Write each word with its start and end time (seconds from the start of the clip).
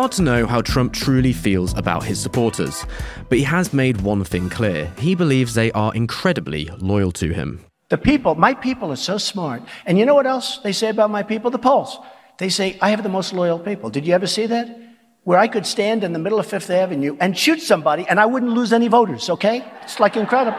hard 0.00 0.12
to 0.12 0.22
know 0.22 0.46
how 0.46 0.62
Trump 0.62 0.94
truly 0.94 1.30
feels 1.30 1.76
about 1.76 2.02
his 2.02 2.18
supporters, 2.18 2.86
but 3.28 3.36
he 3.36 3.44
has 3.44 3.74
made 3.74 4.00
one 4.00 4.24
thing 4.24 4.48
clear. 4.48 4.90
He 4.96 5.14
believes 5.14 5.52
they 5.52 5.70
are 5.72 5.94
incredibly 5.94 6.70
loyal 6.78 7.12
to 7.12 7.34
him. 7.34 7.62
The 7.90 7.98
people, 7.98 8.34
my 8.34 8.54
people 8.54 8.90
are 8.92 8.96
so 8.96 9.18
smart. 9.18 9.62
And 9.84 9.98
you 9.98 10.06
know 10.06 10.14
what 10.14 10.26
else 10.26 10.56
they 10.64 10.72
say 10.72 10.88
about 10.88 11.10
my 11.10 11.22
people? 11.22 11.50
The 11.50 11.58
polls. 11.58 11.98
They 12.38 12.48
say, 12.48 12.78
I 12.80 12.88
have 12.88 13.02
the 13.02 13.10
most 13.10 13.34
loyal 13.34 13.58
people. 13.58 13.90
Did 13.90 14.06
you 14.06 14.14
ever 14.14 14.26
see 14.26 14.46
that? 14.46 14.74
Where 15.24 15.38
I 15.38 15.48
could 15.48 15.66
stand 15.66 16.02
in 16.02 16.14
the 16.14 16.18
middle 16.18 16.40
of 16.40 16.46
Fifth 16.46 16.70
Avenue 16.70 17.18
and 17.20 17.36
shoot 17.36 17.60
somebody 17.60 18.06
and 18.08 18.18
I 18.18 18.24
wouldn't 18.24 18.52
lose 18.52 18.72
any 18.72 18.88
voters, 18.88 19.28
okay? 19.28 19.62
It's 19.82 20.00
like 20.00 20.16
incredible. 20.16 20.58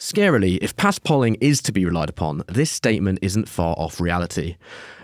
Scarily, 0.00 0.58
if 0.60 0.74
past 0.74 1.04
polling 1.04 1.36
is 1.40 1.62
to 1.62 1.70
be 1.70 1.84
relied 1.84 2.10
upon, 2.10 2.42
this 2.48 2.72
statement 2.72 3.20
isn't 3.22 3.48
far 3.48 3.76
off 3.78 4.00
reality. 4.00 4.56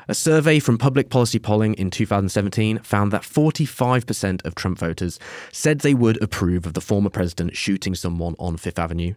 A 0.08 0.14
survey 0.14 0.60
from 0.60 0.78
Public 0.78 1.10
Policy 1.10 1.40
Polling 1.40 1.74
in 1.74 1.90
2017 1.90 2.78
found 2.78 3.10
that 3.10 3.22
45% 3.22 4.44
of 4.46 4.54
Trump 4.54 4.78
voters 4.78 5.18
said 5.50 5.80
they 5.80 5.94
would 5.94 6.22
approve 6.22 6.64
of 6.64 6.74
the 6.74 6.80
former 6.80 7.10
president 7.10 7.56
shooting 7.56 7.92
someone 7.92 8.36
on 8.38 8.56
Fifth 8.56 8.78
Avenue. 8.78 9.14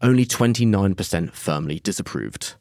Only 0.00 0.26
29% 0.26 1.32
firmly 1.32 1.78
disapproved. 1.78 2.54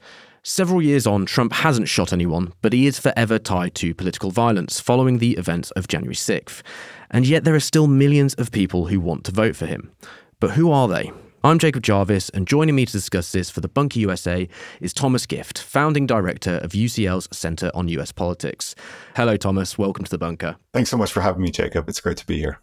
Several 0.43 0.79
years 0.79 1.07
on, 1.07 1.25
Trump 1.25 1.53
hasn't 1.53 1.87
shot 1.89 2.13
anyone, 2.13 2.53
but 2.61 2.71
he 2.71 2.85
is 2.85 2.99
forever 2.99 3.39
tied 3.39 3.73
to 3.75 3.95
political 3.95 4.29
violence 4.29 4.79
following 4.79 5.17
the 5.17 5.31
events 5.37 5.71
of 5.71 5.87
January 5.87 6.13
6th. 6.13 6.61
And 7.09 7.25
yet 7.25 7.45
there 7.45 7.55
are 7.55 7.59
still 7.59 7.87
millions 7.87 8.35
of 8.35 8.51
people 8.51 8.87
who 8.87 8.99
want 8.99 9.23
to 9.25 9.31
vote 9.31 9.55
for 9.55 9.65
him. 9.65 9.91
But 10.39 10.51
who 10.51 10.71
are 10.71 10.87
they? 10.87 11.11
I'm 11.43 11.57
Jacob 11.57 11.81
Jarvis, 11.81 12.29
and 12.29 12.47
joining 12.47 12.75
me 12.75 12.85
to 12.85 12.91
discuss 12.91 13.31
this 13.31 13.49
for 13.49 13.61
the 13.61 13.67
Bunker 13.67 13.97
USA 13.97 14.47
is 14.79 14.93
Thomas 14.93 15.25
Gift, 15.25 15.57
founding 15.57 16.05
director 16.05 16.57
of 16.57 16.73
UCL's 16.73 17.27
Center 17.35 17.71
on 17.73 17.87
US 17.87 18.11
Politics. 18.11 18.75
Hello, 19.15 19.37
Thomas. 19.37 19.75
Welcome 19.75 20.05
to 20.05 20.11
the 20.11 20.19
Bunker. 20.19 20.57
Thanks 20.71 20.91
so 20.91 20.97
much 20.97 21.11
for 21.11 21.21
having 21.21 21.41
me, 21.41 21.49
Jacob. 21.49 21.89
It's 21.89 21.99
great 21.99 22.17
to 22.17 22.27
be 22.27 22.37
here. 22.37 22.59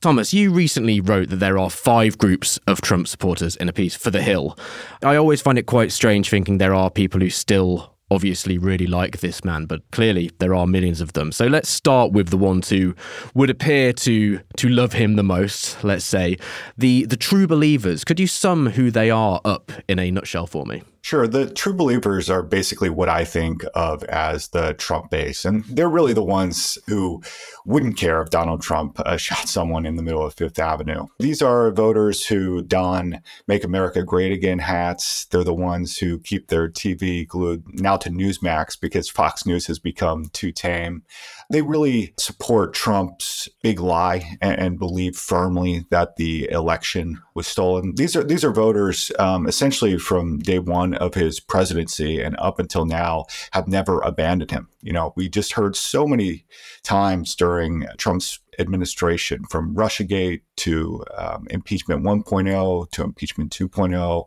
Thomas, 0.00 0.32
you 0.32 0.50
recently 0.50 1.02
wrote 1.02 1.28
that 1.28 1.36
there 1.36 1.58
are 1.58 1.68
five 1.68 2.16
groups 2.16 2.58
of 2.66 2.80
Trump 2.80 3.08
supporters 3.08 3.56
in 3.56 3.68
a 3.68 3.74
piece 3.74 3.94
for 3.94 4.10
The 4.10 4.22
Hill. 4.22 4.56
I 5.02 5.16
always 5.16 5.42
find 5.42 5.58
it 5.58 5.66
quite 5.66 5.92
strange 5.92 6.30
thinking 6.30 6.56
there 6.56 6.74
are 6.74 6.90
people 6.90 7.20
who 7.20 7.28
still 7.28 7.97
obviously 8.10 8.58
really 8.58 8.86
like 8.86 9.18
this 9.18 9.44
man, 9.44 9.66
but 9.66 9.88
clearly 9.90 10.30
there 10.38 10.54
are 10.54 10.66
millions 10.66 11.00
of 11.00 11.12
them. 11.12 11.32
So 11.32 11.46
let's 11.46 11.68
start 11.68 12.12
with 12.12 12.28
the 12.28 12.36
ones 12.36 12.68
who 12.68 12.94
would 13.34 13.50
appear 13.50 13.92
to 13.92 14.40
to 14.56 14.68
love 14.68 14.92
him 14.94 15.16
the 15.16 15.22
most. 15.22 15.82
Let's 15.84 16.04
say 16.04 16.36
the 16.76 17.04
the 17.06 17.16
true 17.16 17.46
believers. 17.46 18.04
Could 18.04 18.20
you 18.20 18.26
sum 18.26 18.70
who 18.70 18.90
they 18.90 19.10
are 19.10 19.40
up 19.44 19.72
in 19.88 19.98
a 19.98 20.10
nutshell 20.10 20.46
for 20.46 20.66
me? 20.66 20.82
Sure. 21.08 21.26
The 21.26 21.48
true 21.48 21.72
believers 21.72 22.28
are 22.28 22.42
basically 22.42 22.90
what 22.90 23.08
I 23.08 23.24
think 23.24 23.64
of 23.72 24.04
as 24.04 24.48
the 24.48 24.74
Trump 24.74 25.10
base. 25.10 25.46
And 25.46 25.64
they're 25.64 25.88
really 25.88 26.12
the 26.12 26.22
ones 26.22 26.76
who 26.86 27.22
wouldn't 27.64 27.96
care 27.96 28.20
if 28.20 28.28
Donald 28.28 28.60
Trump 28.60 29.00
uh, 29.00 29.16
shot 29.26 29.48
someone 29.48 29.86
in 29.86 29.96
the 29.96 30.02
middle 30.02 30.22
of 30.22 30.34
Fifth 30.34 30.58
Avenue. 30.58 31.06
These 31.18 31.40
are 31.40 31.70
voters 31.70 32.26
who 32.26 32.60
don 32.60 33.22
Make 33.46 33.64
America 33.64 34.02
Great 34.02 34.32
Again 34.32 34.58
hats. 34.58 35.24
They're 35.24 35.44
the 35.44 35.54
ones 35.54 35.96
who 35.96 36.18
keep 36.18 36.48
their 36.48 36.68
TV 36.68 37.26
glued 37.26 37.80
now 37.80 37.96
to 37.96 38.10
Newsmax 38.10 38.78
because 38.78 39.08
Fox 39.08 39.46
News 39.46 39.66
has 39.66 39.78
become 39.78 40.26
too 40.34 40.52
tame. 40.52 41.04
They 41.50 41.62
really 41.62 42.12
support 42.18 42.74
Trump's 42.74 43.48
big 43.62 43.80
lie 43.80 44.36
and, 44.42 44.58
and 44.58 44.78
believe 44.78 45.16
firmly 45.16 45.86
that 45.90 46.16
the 46.16 46.48
election 46.50 47.20
was 47.34 47.46
stolen. 47.46 47.94
These 47.94 48.14
are 48.16 48.24
these 48.24 48.44
are 48.44 48.52
voters 48.52 49.10
um, 49.18 49.46
essentially 49.46 49.98
from 49.98 50.40
day 50.40 50.58
one 50.58 50.94
of 50.94 51.14
his 51.14 51.40
presidency 51.40 52.20
and 52.20 52.36
up 52.38 52.58
until 52.58 52.84
now 52.84 53.24
have 53.52 53.66
never 53.66 54.00
abandoned 54.00 54.50
him. 54.50 54.68
You 54.82 54.92
know, 54.92 55.14
we 55.16 55.28
just 55.28 55.52
heard 55.52 55.74
so 55.74 56.06
many 56.06 56.44
times 56.82 57.34
during 57.34 57.86
Trump's 57.96 58.40
administration, 58.58 59.44
from 59.44 59.74
Russiagate 59.74 60.42
to 60.56 61.04
um, 61.16 61.46
impeachment 61.50 62.02
1.0 62.02 62.90
to 62.90 63.02
impeachment 63.02 63.52
2.0 63.52 64.24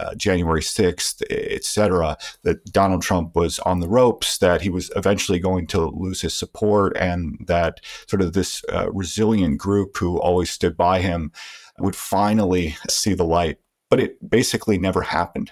uh, 0.00 0.14
January 0.14 0.60
6th, 0.62 1.22
et 1.30 1.64
cetera, 1.64 2.16
that 2.42 2.64
Donald 2.72 3.02
Trump 3.02 3.36
was 3.36 3.58
on 3.60 3.80
the 3.80 3.88
ropes, 3.88 4.38
that 4.38 4.62
he 4.62 4.70
was 4.70 4.90
eventually 4.96 5.38
going 5.38 5.66
to 5.68 5.86
lose 5.86 6.22
his 6.22 6.34
support, 6.34 6.96
and 6.96 7.44
that 7.46 7.80
sort 8.08 8.22
of 8.22 8.32
this 8.32 8.62
uh, 8.72 8.90
resilient 8.92 9.58
group 9.58 9.96
who 9.96 10.18
always 10.18 10.50
stood 10.50 10.76
by 10.76 11.00
him 11.00 11.32
would 11.78 11.96
finally 11.96 12.76
see 12.88 13.14
the 13.14 13.24
light. 13.24 13.58
But 13.90 14.00
it 14.00 14.30
basically 14.30 14.78
never 14.78 15.02
happened. 15.02 15.50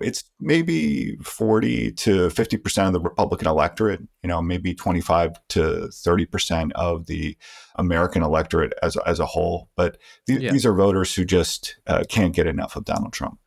It's 0.00 0.24
maybe 0.40 1.16
40 1.22 1.92
to 1.92 2.28
50% 2.28 2.86
of 2.86 2.92
the 2.92 3.00
Republican 3.00 3.46
electorate, 3.46 4.00
you 4.22 4.28
know, 4.28 4.42
maybe 4.42 4.74
25 4.74 5.38
to 5.50 5.60
30% 5.60 6.72
of 6.72 7.06
the 7.06 7.36
American 7.76 8.22
electorate 8.22 8.72
as, 8.82 8.96
as 9.06 9.20
a 9.20 9.26
whole. 9.26 9.68
But 9.76 9.98
th- 10.26 10.40
yeah. 10.40 10.50
these 10.50 10.66
are 10.66 10.74
voters 10.74 11.14
who 11.14 11.24
just 11.24 11.76
uh, 11.86 12.02
can't 12.08 12.34
get 12.34 12.46
enough 12.46 12.74
of 12.74 12.84
Donald 12.84 13.12
Trump. 13.12 13.38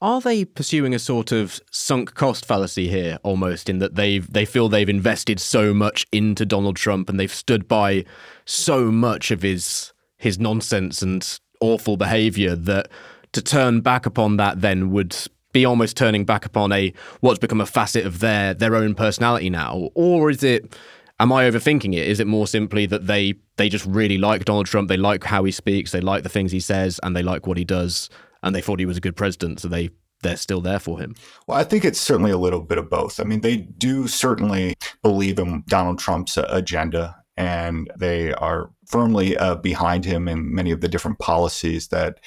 Are 0.00 0.20
they 0.20 0.44
pursuing 0.44 0.94
a 0.94 0.98
sort 0.98 1.32
of 1.32 1.60
sunk 1.72 2.14
cost 2.14 2.46
fallacy 2.46 2.88
here, 2.88 3.18
almost 3.24 3.68
in 3.68 3.80
that 3.80 3.96
they've 3.96 4.32
they 4.32 4.44
feel 4.44 4.68
they've 4.68 4.88
invested 4.88 5.40
so 5.40 5.74
much 5.74 6.06
into 6.12 6.46
Donald 6.46 6.76
Trump 6.76 7.08
and 7.08 7.18
they've 7.18 7.32
stood 7.32 7.66
by 7.66 8.04
so 8.44 8.92
much 8.92 9.32
of 9.32 9.42
his 9.42 9.92
his 10.16 10.38
nonsense 10.38 11.02
and 11.02 11.40
awful 11.60 11.96
behavior 11.96 12.54
that 12.54 12.88
to 13.32 13.42
turn 13.42 13.80
back 13.80 14.06
upon 14.06 14.36
that 14.36 14.60
then 14.60 14.90
would 14.90 15.16
be 15.52 15.64
almost 15.64 15.96
turning 15.96 16.24
back 16.24 16.44
upon 16.44 16.70
a 16.70 16.92
what's 17.18 17.40
become 17.40 17.60
a 17.60 17.66
facet 17.66 18.06
of 18.06 18.20
their 18.20 18.54
their 18.54 18.76
own 18.76 18.94
personality 18.94 19.50
now, 19.50 19.90
or 19.94 20.30
is 20.30 20.44
it? 20.44 20.76
Am 21.20 21.32
I 21.32 21.50
overthinking 21.50 21.94
it? 21.94 22.06
Is 22.06 22.20
it 22.20 22.28
more 22.28 22.46
simply 22.46 22.86
that 22.86 23.08
they 23.08 23.34
they 23.56 23.68
just 23.68 23.84
really 23.84 24.18
like 24.18 24.44
Donald 24.44 24.66
Trump? 24.66 24.88
They 24.88 24.96
like 24.96 25.24
how 25.24 25.42
he 25.42 25.50
speaks. 25.50 25.90
They 25.90 26.00
like 26.00 26.22
the 26.22 26.28
things 26.28 26.52
he 26.52 26.60
says, 26.60 27.00
and 27.02 27.16
they 27.16 27.22
like 27.24 27.48
what 27.48 27.58
he 27.58 27.64
does 27.64 28.08
and 28.42 28.54
they 28.54 28.60
thought 28.60 28.78
he 28.78 28.86
was 28.86 28.96
a 28.96 29.02
good 29.02 29.16
president, 29.16 29.60
so 29.60 29.68
they 29.68 29.90
they're 30.22 30.36
still 30.36 30.60
there 30.60 30.80
for 30.80 30.98
him. 30.98 31.14
Well, 31.46 31.58
I 31.58 31.64
think 31.64 31.84
it's 31.84 32.00
certainly 32.00 32.30
a 32.30 32.38
little 32.38 32.60
bit 32.60 32.78
of 32.78 32.90
both. 32.90 33.20
I 33.20 33.24
mean, 33.24 33.40
they 33.40 33.56
do 33.56 34.08
certainly 34.08 34.74
believe 35.02 35.38
in 35.38 35.62
Donald 35.68 35.98
Trump's 35.98 36.36
agenda, 36.36 37.16
and 37.36 37.90
they 37.96 38.32
are 38.34 38.70
firmly 38.86 39.36
uh, 39.36 39.56
behind 39.56 40.04
him 40.04 40.26
in 40.26 40.52
many 40.52 40.72
of 40.72 40.80
the 40.80 40.88
different 40.88 41.18
policies 41.20 41.88
that 41.88 42.18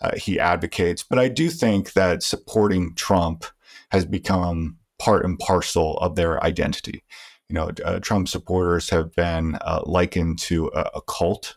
uh, 0.00 0.12
he 0.16 0.38
advocates. 0.38 1.02
But 1.02 1.18
I 1.18 1.28
do 1.28 1.50
think 1.50 1.94
that 1.94 2.22
supporting 2.22 2.94
Trump 2.94 3.44
has 3.90 4.04
become 4.04 4.76
part 5.00 5.24
and 5.24 5.38
parcel 5.38 5.98
of 5.98 6.14
their 6.14 6.42
identity. 6.44 7.02
You 7.48 7.54
know, 7.54 7.70
uh, 7.84 7.98
Trump 7.98 8.28
supporters 8.28 8.90
have 8.90 9.12
been 9.16 9.56
uh, 9.62 9.82
likened 9.84 10.38
to 10.40 10.70
a, 10.72 10.90
a 10.94 11.02
cult 11.02 11.56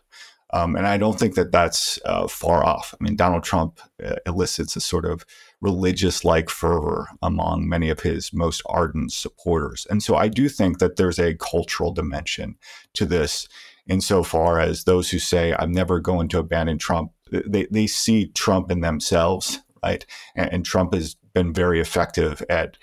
um, 0.54 0.76
and 0.76 0.86
I 0.86 0.96
don't 0.98 1.18
think 1.18 1.34
that 1.34 1.50
that's 1.50 1.98
uh, 2.04 2.28
far 2.28 2.64
off. 2.64 2.94
I 2.94 3.02
mean, 3.02 3.16
Donald 3.16 3.42
Trump 3.42 3.80
uh, 4.02 4.14
elicits 4.24 4.76
a 4.76 4.80
sort 4.80 5.04
of 5.04 5.26
religious 5.60 6.24
like 6.24 6.48
fervor 6.48 7.08
among 7.22 7.68
many 7.68 7.90
of 7.90 8.00
his 8.00 8.32
most 8.32 8.62
ardent 8.66 9.12
supporters. 9.12 9.84
And 9.90 10.00
so 10.00 10.14
I 10.14 10.28
do 10.28 10.48
think 10.48 10.78
that 10.78 10.94
there's 10.94 11.18
a 11.18 11.34
cultural 11.34 11.92
dimension 11.92 12.54
to 12.92 13.04
this 13.04 13.48
insofar 13.88 14.60
as 14.60 14.84
those 14.84 15.10
who 15.10 15.18
say, 15.18 15.56
I'm 15.58 15.72
never 15.72 15.98
going 15.98 16.28
to 16.28 16.38
abandon 16.38 16.78
Trump, 16.78 17.10
they, 17.30 17.66
they 17.68 17.88
see 17.88 18.28
Trump 18.28 18.70
in 18.70 18.80
themselves, 18.80 19.58
right? 19.82 20.06
And, 20.36 20.52
and 20.52 20.64
Trump 20.64 20.94
has 20.94 21.16
been 21.32 21.52
very 21.52 21.80
effective 21.80 22.44
at 22.48 22.76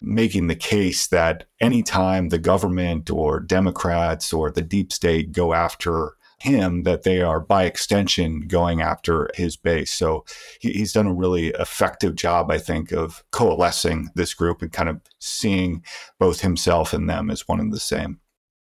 making 0.00 0.46
the 0.46 0.54
case 0.54 1.08
that 1.08 1.44
anytime 1.58 2.28
the 2.28 2.38
government 2.38 3.10
or 3.10 3.40
Democrats 3.40 4.32
or 4.32 4.52
the 4.52 4.62
deep 4.62 4.92
state 4.92 5.32
go 5.32 5.54
after 5.54 6.15
him 6.38 6.82
that 6.82 7.02
they 7.02 7.22
are 7.22 7.40
by 7.40 7.64
extension 7.64 8.46
going 8.46 8.80
after 8.80 9.30
his 9.34 9.56
base. 9.56 9.90
So 9.90 10.24
he, 10.60 10.72
he's 10.72 10.92
done 10.92 11.06
a 11.06 11.14
really 11.14 11.48
effective 11.48 12.14
job, 12.14 12.50
I 12.50 12.58
think, 12.58 12.92
of 12.92 13.24
coalescing 13.30 14.10
this 14.14 14.34
group 14.34 14.62
and 14.62 14.72
kind 14.72 14.88
of 14.88 15.00
seeing 15.18 15.82
both 16.18 16.40
himself 16.40 16.92
and 16.92 17.08
them 17.08 17.30
as 17.30 17.48
one 17.48 17.60
and 17.60 17.72
the 17.72 17.80
same. 17.80 18.20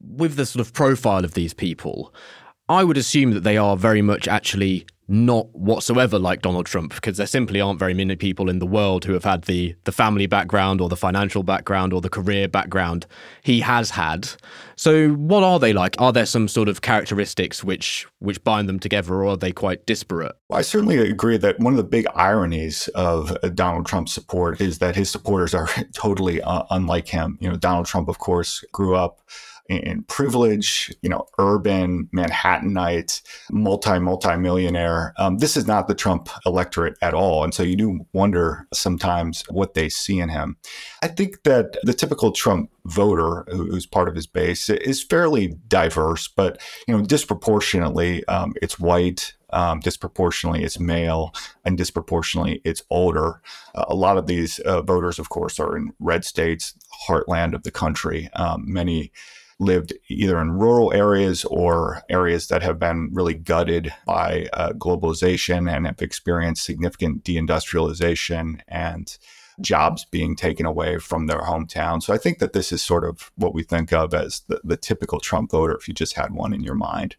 With 0.01 0.35
the 0.35 0.45
sort 0.45 0.65
of 0.65 0.73
profile 0.73 1.25
of 1.25 1.33
these 1.33 1.53
people, 1.53 2.13
I 2.69 2.83
would 2.83 2.97
assume 2.97 3.31
that 3.31 3.43
they 3.43 3.57
are 3.57 3.75
very 3.75 4.03
much 4.03 4.27
actually 4.27 4.85
not 5.07 5.47
whatsoever 5.55 6.19
like 6.19 6.43
Donald 6.43 6.67
Trump 6.67 6.93
because 6.93 7.17
there 7.17 7.25
simply 7.25 7.59
aren't 7.59 7.79
very 7.79 7.95
many 7.95 8.15
people 8.15 8.47
in 8.47 8.59
the 8.59 8.67
world 8.67 9.05
who 9.05 9.13
have 9.13 9.23
had 9.23 9.45
the 9.45 9.75
the 9.85 9.91
family 9.91 10.27
background 10.27 10.79
or 10.79 10.87
the 10.87 10.95
financial 10.95 11.41
background 11.41 11.93
or 11.93 11.99
the 11.99 12.11
career 12.11 12.47
background 12.47 13.07
he 13.41 13.61
has 13.61 13.89
had. 13.89 14.29
So 14.75 15.09
what 15.09 15.43
are 15.43 15.59
they 15.59 15.73
like? 15.73 15.95
Are 15.97 16.13
there 16.13 16.27
some 16.27 16.47
sort 16.47 16.69
of 16.69 16.81
characteristics 16.81 17.63
which 17.63 18.05
which 18.19 18.43
bind 18.43 18.69
them 18.69 18.79
together 18.79 19.15
or 19.15 19.29
are 19.29 19.37
they 19.37 19.51
quite 19.51 19.87
disparate? 19.87 20.35
I 20.51 20.61
certainly 20.61 20.99
agree 20.99 21.37
that 21.37 21.59
one 21.59 21.73
of 21.73 21.77
the 21.77 21.83
big 21.83 22.05
ironies 22.13 22.87
of 22.89 23.35
Donald 23.55 23.87
Trump's 23.87 24.13
support 24.13 24.61
is 24.61 24.77
that 24.77 24.95
his 24.95 25.09
supporters 25.09 25.55
are 25.55 25.69
totally 25.93 26.39
uh, 26.43 26.63
unlike 26.69 27.07
him. 27.07 27.39
You 27.41 27.49
know, 27.49 27.57
Donald 27.57 27.87
Trump 27.87 28.09
of 28.09 28.19
course 28.19 28.63
grew 28.71 28.95
up 28.95 29.21
in 29.69 30.03
privilege, 30.03 30.93
you 31.01 31.09
know, 31.09 31.27
urban 31.37 32.09
Manhattanite, 32.13 33.21
multi 33.51 33.99
multi 33.99 34.35
millionaire. 34.35 35.13
Um, 35.17 35.37
this 35.37 35.55
is 35.55 35.67
not 35.67 35.87
the 35.87 35.95
Trump 35.95 36.29
electorate 36.45 36.97
at 37.01 37.13
all, 37.13 37.43
and 37.43 37.53
so 37.53 37.63
you 37.63 37.75
do 37.75 38.05
wonder 38.11 38.67
sometimes 38.73 39.43
what 39.49 39.75
they 39.75 39.87
see 39.87 40.19
in 40.19 40.29
him. 40.29 40.57
I 41.03 41.07
think 41.07 41.43
that 41.43 41.77
the 41.83 41.93
typical 41.93 42.31
Trump 42.31 42.71
voter, 42.85 43.45
who's 43.51 43.85
part 43.85 44.09
of 44.09 44.15
his 44.15 44.25
base, 44.25 44.69
is 44.69 45.03
fairly 45.03 45.55
diverse, 45.67 46.27
but 46.27 46.59
you 46.87 46.97
know, 46.97 47.05
disproportionately, 47.05 48.25
um, 48.25 48.53
it's 48.61 48.79
white. 48.79 49.33
Um, 49.51 49.79
disproportionately 49.79 50.63
it's 50.63 50.79
male 50.79 51.33
and 51.65 51.75
disproportionately 51.75 52.61
it's 52.63 52.83
older. 52.91 53.41
Uh, 53.73 53.85
a 53.87 53.95
lot 53.95 54.15
of 54.19 54.27
these 54.27 54.59
uh, 54.59 54.83
voters, 54.83 55.17
of 55.17 55.29
course, 55.29 55.59
are 55.59 55.75
in 55.75 55.91
red 55.97 56.23
states, 56.23 56.75
heartland 57.07 57.55
of 57.55 57.63
the 57.63 57.71
country. 57.71 58.29
Um, 58.33 58.63
many 58.67 59.11
lived 59.59 59.93
either 60.07 60.39
in 60.39 60.51
rural 60.51 60.93
areas 60.93 61.43
or 61.45 62.01
areas 62.09 62.47
that 62.47 62.63
have 62.63 62.79
been 62.79 63.09
really 63.11 63.33
gutted 63.33 63.93
by 64.05 64.47
uh, 64.53 64.71
globalization 64.71 65.71
and 65.71 65.85
have 65.85 66.01
experienced 66.01 66.63
significant 66.63 67.23
deindustrialization 67.23 68.61
and 68.67 69.17
jobs 69.61 70.05
being 70.05 70.35
taken 70.35 70.65
away 70.65 70.97
from 70.97 71.27
their 71.27 71.41
hometown. 71.41 72.01
So 72.01 72.13
I 72.13 72.17
think 72.17 72.39
that 72.39 72.53
this 72.53 72.71
is 72.71 72.81
sort 72.81 73.03
of 73.03 73.31
what 73.35 73.53
we 73.53 73.63
think 73.63 73.91
of 73.91 74.13
as 74.13 74.41
the, 74.47 74.61
the 74.63 74.77
typical 74.77 75.19
Trump 75.19 75.51
voter 75.51 75.75
if 75.75 75.87
you 75.87 75.93
just 75.93 76.13
had 76.13 76.31
one 76.31 76.53
in 76.53 76.63
your 76.63 76.75
mind. 76.75 77.17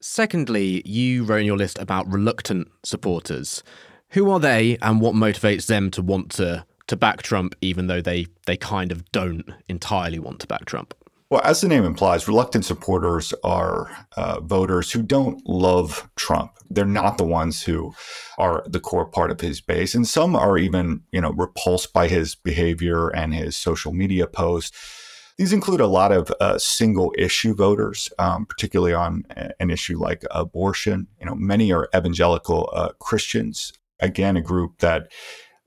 Secondly, 0.00 0.82
you 0.84 1.22
wrote 1.22 1.40
in 1.42 1.46
your 1.46 1.56
list 1.56 1.78
about 1.78 2.10
reluctant 2.10 2.68
supporters. 2.82 3.62
Who 4.10 4.30
are 4.30 4.40
they 4.40 4.76
and 4.82 5.00
what 5.00 5.14
motivates 5.14 5.66
them 5.66 5.90
to 5.92 6.02
want 6.02 6.30
to 6.32 6.66
to 6.88 6.96
back 6.96 7.22
Trump 7.22 7.54
even 7.60 7.86
though 7.86 8.00
they 8.00 8.26
they 8.46 8.56
kind 8.56 8.90
of 8.90 9.10
don't 9.12 9.48
entirely 9.68 10.18
want 10.18 10.40
to 10.40 10.48
back 10.48 10.64
Trump? 10.64 10.92
Well, 11.32 11.40
as 11.44 11.62
the 11.62 11.68
name 11.68 11.86
implies, 11.86 12.28
reluctant 12.28 12.66
supporters 12.66 13.32
are 13.42 13.90
uh, 14.18 14.40
voters 14.40 14.92
who 14.92 15.02
don't 15.02 15.40
love 15.48 16.10
Trump. 16.14 16.52
They're 16.68 16.84
not 16.84 17.16
the 17.16 17.24
ones 17.24 17.62
who 17.62 17.94
are 18.36 18.62
the 18.68 18.80
core 18.80 19.06
part 19.06 19.30
of 19.30 19.40
his 19.40 19.62
base, 19.62 19.94
and 19.94 20.06
some 20.06 20.36
are 20.36 20.58
even, 20.58 21.04
you 21.10 21.22
know, 21.22 21.32
repulsed 21.32 21.94
by 21.94 22.08
his 22.08 22.34
behavior 22.34 23.08
and 23.08 23.32
his 23.32 23.56
social 23.56 23.94
media 23.94 24.26
posts. 24.26 25.32
These 25.38 25.54
include 25.54 25.80
a 25.80 25.86
lot 25.86 26.12
of 26.12 26.30
uh, 26.38 26.58
single 26.58 27.14
issue 27.16 27.54
voters, 27.54 28.10
um, 28.18 28.44
particularly 28.44 28.92
on 28.92 29.24
an 29.58 29.70
issue 29.70 29.98
like 29.98 30.24
abortion. 30.32 31.06
You 31.18 31.24
know, 31.24 31.34
many 31.34 31.72
are 31.72 31.88
evangelical 31.96 32.68
uh, 32.74 32.90
Christians. 33.00 33.72
Again, 34.00 34.36
a 34.36 34.42
group 34.42 34.80
that 34.80 35.10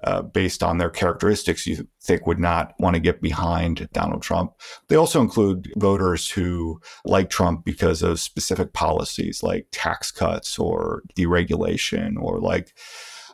uh, 0.04 0.22
based 0.22 0.62
on 0.62 0.78
their 0.78 0.90
characteristics 0.90 1.66
you 1.66 1.88
think 2.02 2.28
would 2.28 2.40
not 2.40 2.74
want 2.80 2.96
to 2.96 3.00
get 3.00 3.22
behind 3.22 3.88
Donald 3.94 4.22
Trump. 4.22 4.54
They 4.88 4.96
also 4.96 5.22
include 5.22 5.72
voters 5.78 6.30
who 6.30 6.80
like 7.06 7.30
Trump 7.30 7.66
because 7.66 8.04
of 8.04 8.20
specific 8.20 8.74
policies 8.74 9.42
like 9.42 9.68
tax 9.72 10.12
cuts 10.12 10.60
or 10.60 11.04
deregulation 11.18 12.18
or 12.22 12.40
like 12.40 12.74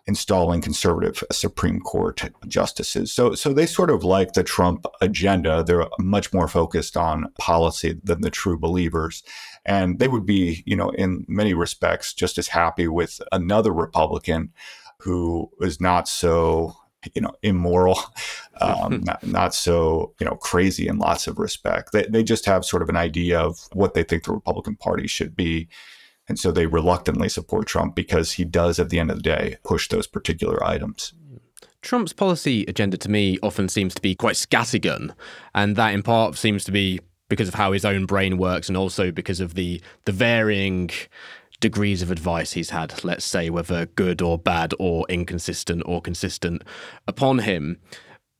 installing 0.07 0.61
conservative 0.61 1.23
Supreme 1.31 1.79
Court 1.79 2.31
justices. 2.47 3.11
So, 3.11 3.35
so 3.35 3.53
they 3.53 3.65
sort 3.65 3.89
of 3.89 4.03
like 4.03 4.33
the 4.33 4.43
Trump 4.43 4.85
agenda. 4.99 5.63
They're 5.63 5.87
much 5.99 6.33
more 6.33 6.47
focused 6.47 6.97
on 6.97 7.31
policy 7.37 7.99
than 8.03 8.21
the 8.21 8.31
true 8.31 8.57
believers. 8.57 9.23
And 9.63 9.99
they 9.99 10.07
would 10.07 10.25
be, 10.25 10.63
you 10.65 10.75
know, 10.75 10.89
in 10.91 11.25
many 11.27 11.53
respects, 11.53 12.13
just 12.13 12.37
as 12.37 12.47
happy 12.47 12.87
with 12.87 13.21
another 13.31 13.71
Republican 13.71 14.51
who 15.01 15.49
is 15.61 15.81
not 15.81 16.07
so 16.07 16.75
you 17.15 17.21
know 17.21 17.33
immoral 17.41 17.99
um, 18.61 19.01
not, 19.03 19.25
not 19.25 19.53
so 19.53 20.13
you 20.19 20.25
know 20.25 20.35
crazy 20.35 20.87
in 20.87 20.97
lots 20.97 21.27
of 21.27 21.39
respect. 21.39 21.91
They, 21.91 22.03
they 22.03 22.23
just 22.23 22.45
have 22.45 22.65
sort 22.65 22.81
of 22.81 22.89
an 22.89 22.97
idea 22.97 23.39
of 23.39 23.59
what 23.73 23.93
they 23.93 24.03
think 24.03 24.23
the 24.23 24.33
republican 24.33 24.75
party 24.75 25.07
should 25.07 25.35
be. 25.35 25.67
And 26.27 26.39
so 26.39 26.51
they 26.51 26.65
reluctantly 26.65 27.27
support 27.29 27.67
trump 27.67 27.95
because 27.95 28.33
he 28.33 28.45
does 28.45 28.79
at 28.79 28.89
the 28.89 28.99
end 28.99 29.11
of 29.11 29.17
the 29.17 29.23
day 29.23 29.57
push 29.63 29.89
those 29.89 30.07
particular 30.07 30.63
items. 30.63 31.13
Trump's 31.81 32.13
policy 32.13 32.63
agenda 32.67 32.95
to 32.97 33.09
me 33.09 33.39
often 33.41 33.67
seems 33.67 33.95
to 33.95 34.01
be 34.01 34.13
quite 34.13 34.35
scattergun, 34.35 35.13
and 35.55 35.75
that 35.75 35.93
in 35.93 36.03
part 36.03 36.37
seems 36.37 36.63
to 36.65 36.71
be 36.71 36.99
because 37.27 37.47
of 37.47 37.55
how 37.55 37.71
his 37.71 37.85
own 37.85 38.05
brain 38.05 38.37
works 38.37 38.67
and 38.67 38.77
also 38.77 39.09
because 39.09 39.39
of 39.39 39.55
the 39.55 39.81
the 40.05 40.11
varying 40.11 40.89
degrees 41.61 42.01
of 42.01 42.11
advice 42.11 42.51
he's 42.51 42.71
had, 42.71 43.03
let's 43.05 43.23
say, 43.23 43.49
whether 43.49 43.85
good 43.85 44.21
or 44.21 44.37
bad 44.37 44.73
or 44.79 45.05
inconsistent 45.07 45.83
or 45.85 46.01
consistent, 46.01 46.63
upon 47.07 47.39
him. 47.39 47.77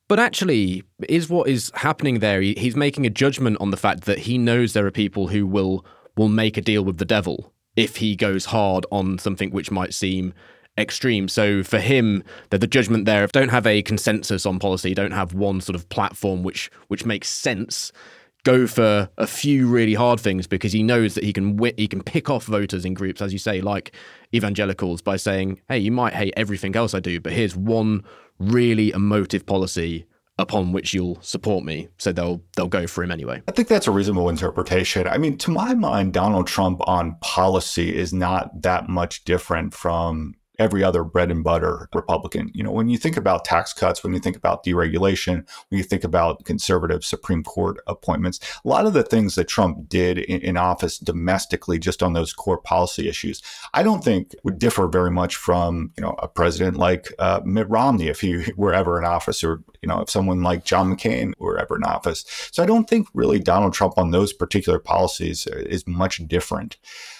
But 0.09 0.19
actually, 0.19 0.83
is 1.07 1.29
what 1.29 1.47
is 1.47 1.71
happening 1.75 2.19
there? 2.19 2.41
he's 2.41 2.75
making 2.75 3.05
a 3.05 3.09
judgment 3.09 3.57
on 3.61 3.71
the 3.71 3.77
fact 3.77 4.01
that 4.01 4.19
he 4.19 4.37
knows 4.37 4.73
there 4.73 4.85
are 4.85 4.91
people 4.91 5.29
who 5.29 5.47
will 5.47 5.85
will 6.17 6.27
make 6.27 6.57
a 6.57 6.61
deal 6.61 6.83
with 6.83 6.97
the 6.97 7.05
devil 7.05 7.53
if 7.77 7.95
he 7.97 8.17
goes 8.17 8.45
hard 8.47 8.85
on 8.91 9.17
something 9.17 9.51
which 9.51 9.71
might 9.71 9.93
seem 9.93 10.33
extreme. 10.77 11.29
So 11.29 11.63
for 11.63 11.79
him, 11.79 12.23
that 12.49 12.59
the 12.59 12.67
judgment 12.67 13.05
there 13.05 13.25
don't 13.27 13.49
have 13.49 13.65
a 13.65 13.81
consensus 13.83 14.45
on 14.45 14.59
policy, 14.59 14.93
don't 14.93 15.11
have 15.11 15.33
one 15.33 15.61
sort 15.61 15.77
of 15.77 15.87
platform 15.87 16.43
which 16.43 16.69
which 16.89 17.05
makes 17.05 17.29
sense 17.29 17.93
go 18.43 18.67
for 18.67 19.09
a 19.17 19.27
few 19.27 19.67
really 19.67 19.93
hard 19.93 20.19
things 20.19 20.47
because 20.47 20.73
he 20.73 20.83
knows 20.83 21.15
that 21.15 21.23
he 21.23 21.33
can 21.33 21.59
he 21.77 21.87
can 21.87 22.01
pick 22.01 22.29
off 22.29 22.45
voters 22.45 22.85
in 22.85 22.93
groups, 22.93 23.21
as 23.21 23.33
you 23.33 23.39
say, 23.39 23.61
like 23.61 23.91
evangelicals, 24.33 25.01
by 25.01 25.15
saying, 25.15 25.61
"Hey, 25.67 25.79
you 25.79 25.91
might 25.91 26.13
hate 26.13 26.33
everything 26.37 26.75
else 26.75 26.93
I 26.93 26.99
do, 26.99 27.19
but 27.19 27.33
here's 27.33 27.55
one 27.55 28.03
really 28.39 28.91
emotive 28.91 29.45
policy." 29.45 30.05
upon 30.37 30.71
which 30.71 30.93
you'll 30.93 31.21
support 31.21 31.63
me 31.63 31.87
so 31.97 32.11
they'll 32.11 32.41
they'll 32.55 32.67
go 32.67 32.87
for 32.87 33.03
him 33.03 33.11
anyway 33.11 33.41
i 33.47 33.51
think 33.51 33.67
that's 33.67 33.85
a 33.85 33.91
reasonable 33.91 34.29
interpretation 34.29 35.05
i 35.07 35.17
mean 35.17 35.37
to 35.37 35.51
my 35.51 35.73
mind 35.73 36.13
donald 36.13 36.47
trump 36.47 36.81
on 36.87 37.15
policy 37.21 37.95
is 37.95 38.11
not 38.11 38.61
that 38.61 38.89
much 38.89 39.23
different 39.23 39.73
from 39.73 40.33
every 40.61 40.83
other 40.83 41.03
bread 41.03 41.31
and 41.31 41.43
butter 41.43 41.89
Republican. 41.93 42.51
You 42.53 42.63
know, 42.63 42.71
when 42.71 42.87
you 42.87 42.97
think 42.97 43.17
about 43.17 43.43
tax 43.43 43.73
cuts, 43.73 44.03
when 44.03 44.13
you 44.13 44.19
think 44.19 44.37
about 44.37 44.63
deregulation, 44.63 45.47
when 45.69 45.77
you 45.77 45.83
think 45.83 46.03
about 46.03 46.45
conservative 46.45 47.03
Supreme 47.03 47.43
Court 47.43 47.77
appointments, 47.87 48.39
a 48.63 48.67
lot 48.67 48.85
of 48.85 48.93
the 48.93 49.03
things 49.03 49.35
that 49.35 49.47
Trump 49.47 49.89
did 49.89 50.19
in, 50.19 50.41
in 50.41 50.57
office 50.57 50.97
domestically, 50.99 51.79
just 51.79 52.03
on 52.03 52.13
those 52.13 52.31
core 52.33 52.59
policy 52.59 53.09
issues, 53.09 53.41
I 53.73 53.83
don't 53.83 54.03
think 54.03 54.35
would 54.43 54.59
differ 54.59 54.87
very 54.87 55.11
much 55.11 55.35
from, 55.35 55.91
you 55.97 56.01
know, 56.01 56.15
a 56.19 56.27
president 56.27 56.77
like 56.77 57.13
uh, 57.19 57.41
Mitt 57.43 57.69
Romney 57.69 58.07
if 58.07 58.21
he 58.21 58.51
were 58.55 58.73
ever 58.73 58.97
in 58.97 59.05
office 59.05 59.43
or, 59.43 59.63
you 59.81 59.87
know, 59.87 59.99
if 60.01 60.09
someone 60.09 60.43
like 60.43 60.63
John 60.63 60.95
McCain 60.95 61.33
were 61.39 61.57
ever 61.57 61.75
in 61.75 61.83
office. 61.83 62.23
So 62.51 62.61
I 62.61 62.67
don't 62.67 62.87
think 62.89 63.07
really 63.13 63.39
Donald 63.39 63.73
Trump 63.73 63.97
on 63.97 64.11
those 64.11 64.31
particular 64.31 64.79
policies 64.79 65.47
is 65.47 65.87
much 65.87 66.25
different. 66.27 66.77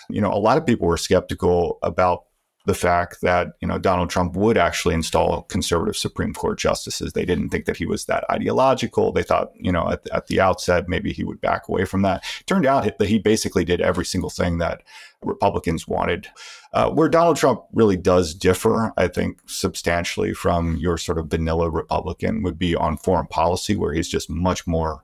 You 0.10 0.22
know, 0.22 0.32
a 0.32 0.36
lot 0.36 0.58
of 0.58 0.66
people 0.66 0.88
were 0.88 0.98
skeptical 0.98 1.80
about 1.82 2.26
the 2.66 2.74
fact 2.74 3.22
that 3.22 3.54
you 3.60 3.68
know 3.68 3.78
Donald 3.78 4.10
Trump 4.10 4.36
would 4.36 4.58
actually 4.58 4.94
install 4.94 5.44
conservative 5.44 5.98
Supreme 5.98 6.34
Court 6.34 6.60
justices. 6.60 7.14
They 7.14 7.26
didn't 7.26 7.50
think 7.50 7.66
that 7.66 7.78
he 7.78 7.86
was 7.86 8.06
that 8.06 8.26
ideological. 8.30 9.12
They 9.12 9.24
thought 9.24 9.52
you 9.56 9.72
know 9.72 9.90
at, 9.90 10.08
at 10.10 10.28
the 10.28 10.40
outset 10.40 10.88
maybe 10.88 11.12
he 11.12 11.24
would 11.24 11.42
back 11.42 11.68
away 11.68 11.86
from 11.86 12.04
that. 12.04 12.24
Turned 12.46 12.66
out 12.66 12.98
that 12.98 13.08
he 13.08 13.20
basically 13.20 13.66
did 13.66 13.82
every 13.82 14.06
single 14.06 14.30
thing 14.30 14.60
that 14.60 14.84
Republicans 15.24 15.88
wanted. 15.88 16.28
Uh, 16.74 16.90
where 16.90 17.10
Donald 17.10 17.36
Trump 17.36 17.64
really 17.74 17.98
does 17.98 18.34
differ, 18.34 18.94
I 18.96 19.10
think, 19.10 19.42
substantially 19.46 20.34
from 20.34 20.78
your 20.78 20.98
sort 20.98 21.18
of 21.18 21.28
vanilla 21.28 21.70
Republican 21.70 22.44
would 22.44 22.58
be 22.58 22.76
on 22.76 22.96
foreign 22.96 23.28
policy, 23.28 23.76
where 23.76 23.94
he's 23.94 24.08
just 24.08 24.30
much 24.30 24.66
more 24.66 25.04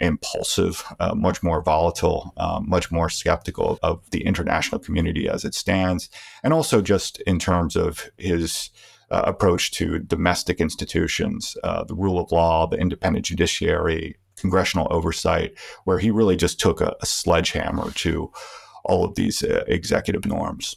impulsive, 0.00 0.84
uh, 0.98 1.14
much 1.14 1.42
more 1.42 1.62
volatile, 1.62 2.32
uh, 2.36 2.60
much 2.62 2.90
more 2.90 3.08
skeptical 3.08 3.78
of 3.82 4.08
the 4.10 4.24
international 4.24 4.78
community 4.78 5.28
as 5.28 5.44
it 5.44 5.54
stands, 5.54 6.08
and 6.42 6.52
also 6.52 6.80
just 6.80 7.20
in 7.22 7.38
terms 7.38 7.76
of 7.76 8.10
his 8.16 8.70
uh, 9.10 9.22
approach 9.26 9.72
to 9.72 9.98
domestic 9.98 10.60
institutions, 10.60 11.56
uh, 11.64 11.84
the 11.84 11.94
rule 11.94 12.18
of 12.18 12.32
law, 12.32 12.66
the 12.66 12.78
independent 12.78 13.26
judiciary, 13.26 14.16
congressional 14.36 14.86
oversight, 14.90 15.52
where 15.84 15.98
he 15.98 16.10
really 16.10 16.36
just 16.36 16.60
took 16.60 16.80
a, 16.80 16.94
a 17.00 17.06
sledgehammer 17.06 17.90
to 17.92 18.32
all 18.84 19.04
of 19.04 19.14
these 19.14 19.42
uh, 19.42 19.64
executive 19.66 20.24
norms. 20.24 20.76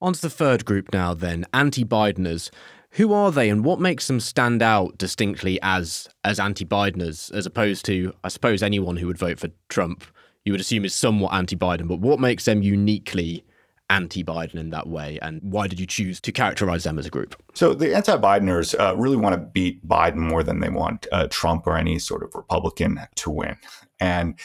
On 0.00 0.12
to 0.12 0.20
the 0.20 0.30
third 0.30 0.64
group 0.64 0.92
now, 0.92 1.14
then 1.14 1.46
anti 1.54 1.84
Bideners. 1.84 2.50
Who 2.92 3.12
are 3.12 3.30
they, 3.30 3.50
and 3.50 3.64
what 3.64 3.80
makes 3.80 4.06
them 4.06 4.20
stand 4.20 4.62
out 4.62 4.96
distinctly 4.96 5.58
as 5.62 6.08
as 6.24 6.40
anti-Bideners, 6.40 7.32
as 7.34 7.44
opposed 7.44 7.84
to, 7.86 8.14
I 8.24 8.28
suppose, 8.28 8.62
anyone 8.62 8.96
who 8.96 9.06
would 9.06 9.18
vote 9.18 9.38
for 9.38 9.50
Trump? 9.68 10.04
You 10.44 10.52
would 10.52 10.60
assume 10.60 10.84
is 10.84 10.94
somewhat 10.94 11.34
anti-Biden, 11.34 11.88
but 11.88 12.00
what 12.00 12.20
makes 12.20 12.44
them 12.44 12.62
uniquely 12.62 13.44
anti-Biden 13.90 14.54
in 14.54 14.70
that 14.70 14.86
way, 14.86 15.18
and 15.20 15.40
why 15.42 15.66
did 15.66 15.78
you 15.78 15.86
choose 15.86 16.20
to 16.20 16.32
characterize 16.32 16.84
them 16.84 16.98
as 16.98 17.06
a 17.06 17.10
group? 17.10 17.40
So 17.54 17.74
the 17.74 17.94
anti-Bideners 17.94 18.78
uh, 18.78 18.96
really 18.96 19.16
want 19.16 19.34
to 19.34 19.40
beat 19.40 19.86
Biden 19.86 20.16
more 20.16 20.42
than 20.42 20.60
they 20.60 20.70
want 20.70 21.06
uh, 21.12 21.26
Trump 21.30 21.66
or 21.66 21.76
any 21.76 21.98
sort 21.98 22.22
of 22.22 22.34
Republican 22.34 23.00
to 23.16 23.30
win, 23.30 23.56
and 24.00 24.38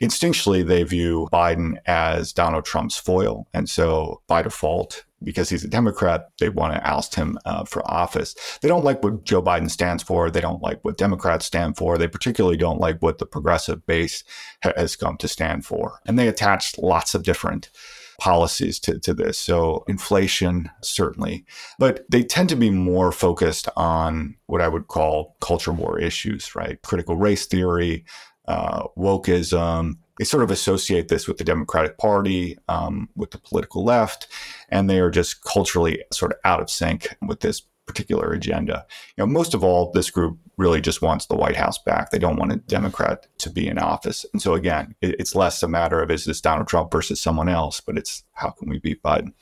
instinctually 0.00 0.66
they 0.66 0.82
view 0.84 1.28
Biden 1.32 1.76
as 1.86 2.32
Donald 2.32 2.64
Trump's 2.64 2.96
foil, 2.96 3.46
and 3.52 3.68
so 3.68 4.22
by 4.26 4.42
default 4.42 5.04
because 5.22 5.48
he's 5.50 5.64
a 5.64 5.68
Democrat, 5.68 6.30
they 6.38 6.48
want 6.48 6.74
to 6.74 6.88
oust 6.88 7.14
him 7.14 7.38
uh, 7.44 7.64
for 7.64 7.88
office. 7.90 8.34
They 8.62 8.68
don't 8.68 8.84
like 8.84 9.02
what 9.02 9.24
Joe 9.24 9.42
Biden 9.42 9.70
stands 9.70 10.02
for. 10.02 10.30
They 10.30 10.40
don't 10.40 10.62
like 10.62 10.84
what 10.84 10.98
Democrats 10.98 11.46
stand 11.46 11.76
for. 11.76 11.98
They 11.98 12.08
particularly 12.08 12.56
don't 12.56 12.80
like 12.80 13.02
what 13.02 13.18
the 13.18 13.26
progressive 13.26 13.84
base 13.86 14.24
ha- 14.62 14.72
has 14.76 14.96
come 14.96 15.16
to 15.18 15.28
stand 15.28 15.64
for. 15.66 16.00
And 16.06 16.18
they 16.18 16.28
attach 16.28 16.78
lots 16.78 17.14
of 17.14 17.22
different 17.22 17.70
policies 18.18 18.80
to, 18.80 18.98
to 18.98 19.14
this. 19.14 19.38
So 19.38 19.84
inflation, 19.88 20.70
certainly, 20.82 21.44
but 21.78 22.04
they 22.10 22.22
tend 22.22 22.48
to 22.48 22.56
be 22.56 22.70
more 22.70 23.12
focused 23.12 23.68
on 23.76 24.36
what 24.46 24.60
I 24.60 24.68
would 24.68 24.88
call 24.88 25.36
culture 25.40 25.72
war 25.72 25.98
issues, 25.98 26.54
right? 26.54 26.82
Critical 26.82 27.16
race 27.16 27.46
theory, 27.46 28.04
uh, 28.46 28.88
wokeism. 28.96 29.98
They 30.18 30.24
sort 30.24 30.42
of 30.42 30.50
associate 30.50 31.08
this 31.08 31.28
with 31.28 31.38
the 31.38 31.44
Democratic 31.44 31.98
Party, 31.98 32.58
um, 32.68 33.08
with 33.14 33.30
the 33.30 33.38
political 33.38 33.84
left, 33.84 34.26
and 34.68 34.88
they 34.88 34.98
are 35.00 35.10
just 35.10 35.44
culturally 35.44 36.02
sort 36.12 36.32
of 36.32 36.38
out 36.44 36.60
of 36.60 36.70
sync 36.70 37.16
with 37.22 37.40
this 37.40 37.62
particular 37.86 38.32
agenda. 38.32 38.86
You 39.16 39.22
know, 39.22 39.26
most 39.26 39.54
of 39.54 39.64
all, 39.64 39.90
this 39.90 40.10
group 40.10 40.38
really 40.58 40.80
just 40.80 41.02
wants 41.02 41.26
the 41.26 41.36
White 41.36 41.56
House 41.56 41.78
back. 41.78 42.10
They 42.10 42.18
don't 42.18 42.36
want 42.36 42.52
a 42.52 42.56
Democrat 42.56 43.26
to 43.38 43.50
be 43.50 43.66
in 43.66 43.78
office. 43.78 44.26
And 44.32 44.42
so 44.42 44.54
again, 44.54 44.94
it's 45.00 45.34
less 45.34 45.62
a 45.62 45.68
matter 45.68 46.00
of 46.00 46.10
is 46.10 46.24
this 46.24 46.40
Donald 46.40 46.68
Trump 46.68 46.92
versus 46.92 47.20
someone 47.20 47.48
else, 47.48 47.80
but 47.80 47.96
it's 47.96 48.22
how 48.32 48.50
can 48.50 48.68
we 48.68 48.78
beat 48.78 49.02
Biden. 49.02 49.32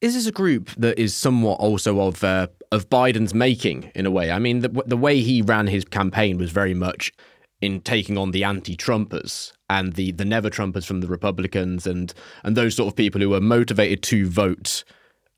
Is 0.00 0.14
this 0.14 0.26
a 0.26 0.32
group 0.32 0.70
that 0.76 0.98
is 0.98 1.14
somewhat 1.14 1.60
also 1.60 2.00
of 2.00 2.24
uh, 2.24 2.46
of 2.72 2.88
Biden's 2.88 3.34
making 3.34 3.90
in 3.94 4.06
a 4.06 4.10
way? 4.10 4.30
I 4.30 4.38
mean, 4.38 4.60
the, 4.60 4.68
the 4.86 4.96
way 4.96 5.20
he 5.20 5.42
ran 5.42 5.66
his 5.66 5.84
campaign 5.84 6.38
was 6.38 6.50
very 6.50 6.74
much 6.74 7.12
in 7.60 7.80
taking 7.80 8.16
on 8.16 8.30
the 8.30 8.44
anti-Trumpers 8.44 9.52
and 9.68 9.92
the 9.94 10.12
the 10.12 10.24
never 10.24 10.50
Trumpers 10.50 10.86
from 10.86 11.00
the 11.00 11.06
Republicans 11.06 11.86
and 11.86 12.12
and 12.42 12.56
those 12.56 12.74
sort 12.74 12.88
of 12.88 12.96
people 12.96 13.20
who 13.20 13.30
were 13.30 13.40
motivated 13.40 14.02
to 14.04 14.26
vote 14.28 14.84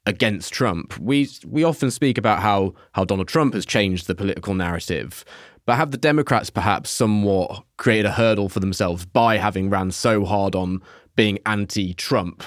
against 0.06 0.52
Trump. 0.52 0.98
We 0.98 1.28
we 1.46 1.64
often 1.64 1.90
speak 1.90 2.18
about 2.18 2.40
how 2.40 2.74
how 2.92 3.04
Donald 3.04 3.28
Trump 3.28 3.54
has 3.54 3.66
changed 3.66 4.06
the 4.06 4.14
political 4.14 4.54
narrative, 4.54 5.24
but 5.66 5.76
have 5.76 5.90
the 5.90 5.96
Democrats 5.96 6.50
perhaps 6.50 6.90
somewhat 6.90 7.64
created 7.76 8.06
a 8.06 8.12
hurdle 8.12 8.48
for 8.48 8.60
themselves 8.60 9.04
by 9.04 9.36
having 9.36 9.70
ran 9.70 9.90
so 9.90 10.24
hard 10.24 10.54
on 10.54 10.80
being 11.14 11.38
anti-Trump 11.46 12.42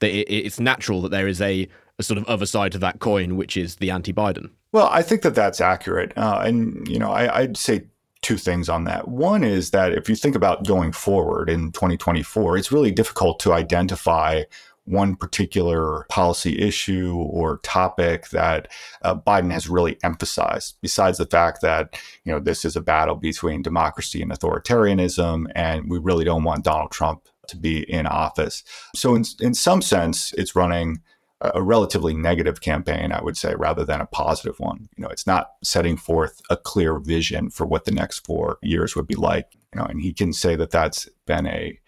that 0.00 0.10
it, 0.10 0.30
it's 0.30 0.60
natural 0.60 1.02
that 1.02 1.10
there 1.10 1.28
is 1.28 1.40
a, 1.40 1.68
a 1.98 2.02
sort 2.02 2.18
of 2.18 2.24
other 2.24 2.46
side 2.46 2.72
to 2.72 2.78
that 2.78 2.98
coin, 2.98 3.36
which 3.36 3.56
is 3.56 3.76
the 3.76 3.90
anti-Biden. 3.90 4.50
Well, 4.72 4.88
I 4.90 5.02
think 5.02 5.22
that 5.22 5.34
that's 5.34 5.60
accurate, 5.60 6.12
uh, 6.16 6.42
and 6.44 6.86
you 6.88 6.98
know, 6.98 7.10
I, 7.10 7.40
I'd 7.40 7.56
say 7.56 7.86
two 8.22 8.36
things 8.36 8.68
on 8.68 8.84
that. 8.84 9.08
One 9.08 9.44
is 9.44 9.70
that 9.70 9.92
if 9.92 10.08
you 10.08 10.16
think 10.16 10.34
about 10.34 10.66
going 10.66 10.92
forward 10.92 11.48
in 11.48 11.72
2024, 11.72 12.56
it's 12.56 12.72
really 12.72 12.90
difficult 12.90 13.38
to 13.40 13.52
identify 13.52 14.42
one 14.88 15.14
particular 15.14 16.06
policy 16.08 16.58
issue 16.58 17.14
or 17.14 17.58
topic 17.58 18.28
that 18.30 18.68
uh, 19.02 19.14
Biden 19.14 19.52
has 19.52 19.68
really 19.68 19.98
emphasized, 20.02 20.76
besides 20.80 21.18
the 21.18 21.26
fact 21.26 21.60
that, 21.60 21.98
you 22.24 22.32
know, 22.32 22.40
this 22.40 22.64
is 22.64 22.74
a 22.74 22.80
battle 22.80 23.14
between 23.14 23.62
democracy 23.62 24.22
and 24.22 24.32
authoritarianism, 24.32 25.46
and 25.54 25.90
we 25.90 25.98
really 25.98 26.24
don't 26.24 26.44
want 26.44 26.64
Donald 26.64 26.90
Trump 26.90 27.28
to 27.48 27.56
be 27.56 27.80
in 27.90 28.06
office. 28.06 28.64
So, 28.94 29.14
in, 29.14 29.24
in 29.40 29.54
some 29.54 29.82
sense, 29.82 30.32
it's 30.34 30.56
running 30.56 31.00
a 31.40 31.62
relatively 31.62 32.14
negative 32.14 32.60
campaign, 32.60 33.12
I 33.12 33.22
would 33.22 33.36
say, 33.36 33.54
rather 33.54 33.84
than 33.84 34.00
a 34.00 34.06
positive 34.06 34.58
one. 34.58 34.88
You 34.96 35.04
know, 35.04 35.10
it's 35.10 35.26
not 35.26 35.52
setting 35.62 35.96
forth 35.96 36.40
a 36.50 36.56
clear 36.56 36.98
vision 36.98 37.50
for 37.50 37.64
what 37.64 37.84
the 37.84 37.92
next 37.92 38.26
four 38.26 38.58
years 38.62 38.96
would 38.96 39.06
be 39.06 39.14
like. 39.14 39.46
You 39.72 39.80
know, 39.80 39.86
and 39.86 40.00
he 40.00 40.12
can 40.12 40.32
say 40.32 40.56
that 40.56 40.70
that's 40.70 41.08
been 41.26 41.46
a 41.46 41.78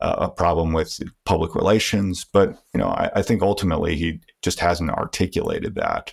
a 0.00 0.28
problem 0.28 0.74
with 0.74 1.00
public 1.24 1.54
relations, 1.54 2.26
but 2.30 2.50
you 2.74 2.80
know, 2.80 2.88
I, 2.88 3.10
I 3.14 3.22
think 3.22 3.40
ultimately 3.40 3.96
he 3.96 4.20
just 4.42 4.60
hasn't 4.60 4.90
articulated 4.90 5.74
that. 5.76 6.12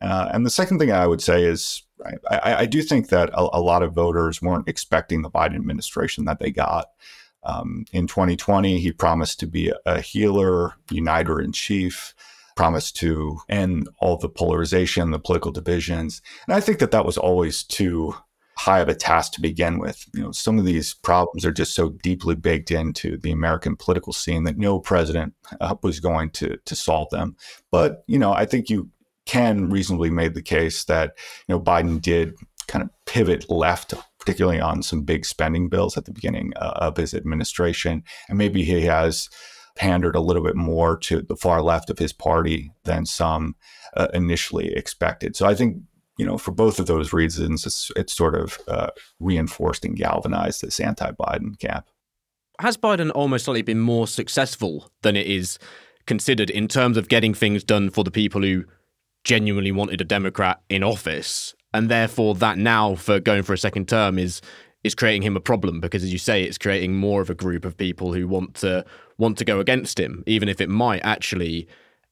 Uh, 0.00 0.30
and 0.32 0.46
the 0.46 0.50
second 0.50 0.78
thing 0.78 0.92
I 0.92 1.06
would 1.06 1.20
say 1.20 1.42
is 1.42 1.82
I, 2.30 2.54
I 2.54 2.66
do 2.66 2.82
think 2.82 3.08
that 3.08 3.30
a, 3.30 3.40
a, 3.54 3.60
lot 3.60 3.82
of 3.82 3.92
voters 3.92 4.40
weren't 4.40 4.68
expecting 4.68 5.22
the 5.22 5.30
Biden 5.30 5.56
administration 5.56 6.24
that 6.26 6.38
they 6.38 6.50
got. 6.50 6.90
Um, 7.48 7.86
in 7.92 8.06
2020, 8.06 8.78
he 8.78 8.92
promised 8.92 9.40
to 9.40 9.46
be 9.46 9.72
a 9.86 10.00
healer, 10.00 10.74
uniter 10.90 11.40
in 11.40 11.52
chief, 11.52 12.14
promised 12.54 12.96
to 12.96 13.38
end 13.48 13.88
all 14.00 14.16
the 14.16 14.28
polarization, 14.28 15.10
the 15.10 15.18
political 15.18 15.50
divisions. 15.50 16.20
And 16.46 16.54
I 16.54 16.60
think 16.60 16.78
that 16.78 16.90
that 16.90 17.06
was 17.06 17.16
always 17.16 17.62
too 17.62 18.14
high 18.58 18.80
of 18.80 18.88
a 18.88 18.94
task 18.94 19.32
to 19.32 19.40
begin 19.40 19.78
with. 19.78 20.04
You 20.12 20.24
know, 20.24 20.32
some 20.32 20.58
of 20.58 20.64
these 20.64 20.92
problems 20.92 21.46
are 21.46 21.52
just 21.52 21.74
so 21.74 21.90
deeply 22.02 22.34
baked 22.34 22.72
into 22.72 23.16
the 23.16 23.30
American 23.30 23.76
political 23.76 24.12
scene 24.12 24.42
that 24.44 24.58
no 24.58 24.80
president 24.80 25.32
uh, 25.60 25.76
was 25.82 26.00
going 26.00 26.30
to 26.30 26.58
to 26.64 26.74
solve 26.74 27.08
them. 27.10 27.36
But 27.70 28.02
you 28.08 28.18
know, 28.18 28.32
I 28.32 28.44
think 28.44 28.68
you 28.68 28.90
can 29.24 29.70
reasonably 29.70 30.10
make 30.10 30.34
the 30.34 30.42
case 30.42 30.84
that 30.84 31.12
you 31.46 31.54
know 31.54 31.60
Biden 31.60 32.02
did 32.02 32.34
kind 32.66 32.82
of 32.82 32.90
pivot 33.06 33.48
left, 33.48 33.94
particularly 34.28 34.60
on 34.60 34.82
some 34.82 35.04
big 35.04 35.24
spending 35.24 35.70
bills 35.70 35.96
at 35.96 36.04
the 36.04 36.12
beginning 36.12 36.52
uh, 36.56 36.72
of 36.76 36.98
his 36.98 37.14
administration, 37.14 38.02
and 38.28 38.36
maybe 38.36 38.62
he 38.62 38.82
has 38.82 39.30
pandered 39.74 40.14
a 40.14 40.20
little 40.20 40.42
bit 40.42 40.54
more 40.54 40.98
to 40.98 41.22
the 41.22 41.36
far 41.36 41.62
left 41.62 41.88
of 41.88 41.98
his 41.98 42.12
party 42.12 42.70
than 42.84 43.06
some 43.06 43.56
uh, 43.96 44.08
initially 44.12 44.70
expected. 44.74 45.34
So 45.34 45.46
I 45.46 45.54
think 45.54 45.78
you 46.18 46.26
know, 46.26 46.36
for 46.36 46.50
both 46.50 46.78
of 46.78 46.86
those 46.86 47.12
reasons, 47.12 47.64
it's, 47.64 47.90
it's 47.96 48.12
sort 48.12 48.34
of 48.34 48.58
uh, 48.68 48.88
reinforced 49.18 49.84
and 49.84 49.96
galvanized 49.96 50.60
this 50.60 50.80
anti-Biden 50.80 51.58
camp. 51.58 51.88
Has 52.60 52.76
Biden 52.76 53.10
almost 53.14 53.46
slightly 53.46 53.62
been 53.62 53.78
more 53.78 54.06
successful 54.08 54.90
than 55.02 55.16
it 55.16 55.28
is 55.28 55.58
considered 56.06 56.50
in 56.50 56.68
terms 56.68 56.98
of 56.98 57.08
getting 57.08 57.32
things 57.32 57.62
done 57.64 57.88
for 57.88 58.04
the 58.04 58.10
people 58.10 58.42
who 58.42 58.64
genuinely 59.24 59.72
wanted 59.72 60.00
a 60.00 60.04
Democrat 60.04 60.60
in 60.68 60.82
office, 60.82 61.54
and 61.72 61.90
therefore 61.90 62.34
that 62.36 62.58
now 62.58 62.94
for 62.94 63.20
going 63.20 63.42
for 63.42 63.52
a 63.52 63.58
second 63.58 63.88
term 63.88 64.18
is 64.18 64.40
is 64.84 64.94
creating 64.94 65.22
him 65.22 65.36
a 65.36 65.40
problem 65.40 65.80
because, 65.80 66.04
as 66.04 66.12
you 66.12 66.18
say, 66.18 66.44
it's 66.44 66.58
creating 66.58 66.94
more 66.94 67.20
of 67.20 67.30
a 67.30 67.34
group 67.34 67.64
of 67.64 67.76
people 67.76 68.12
who 68.12 68.28
want 68.28 68.54
to 68.54 68.84
want 69.18 69.36
to 69.38 69.44
go 69.44 69.60
against 69.60 69.98
him, 69.98 70.22
even 70.26 70.48
if 70.48 70.60
it 70.60 70.68
might 70.68 71.00
actually 71.04 71.66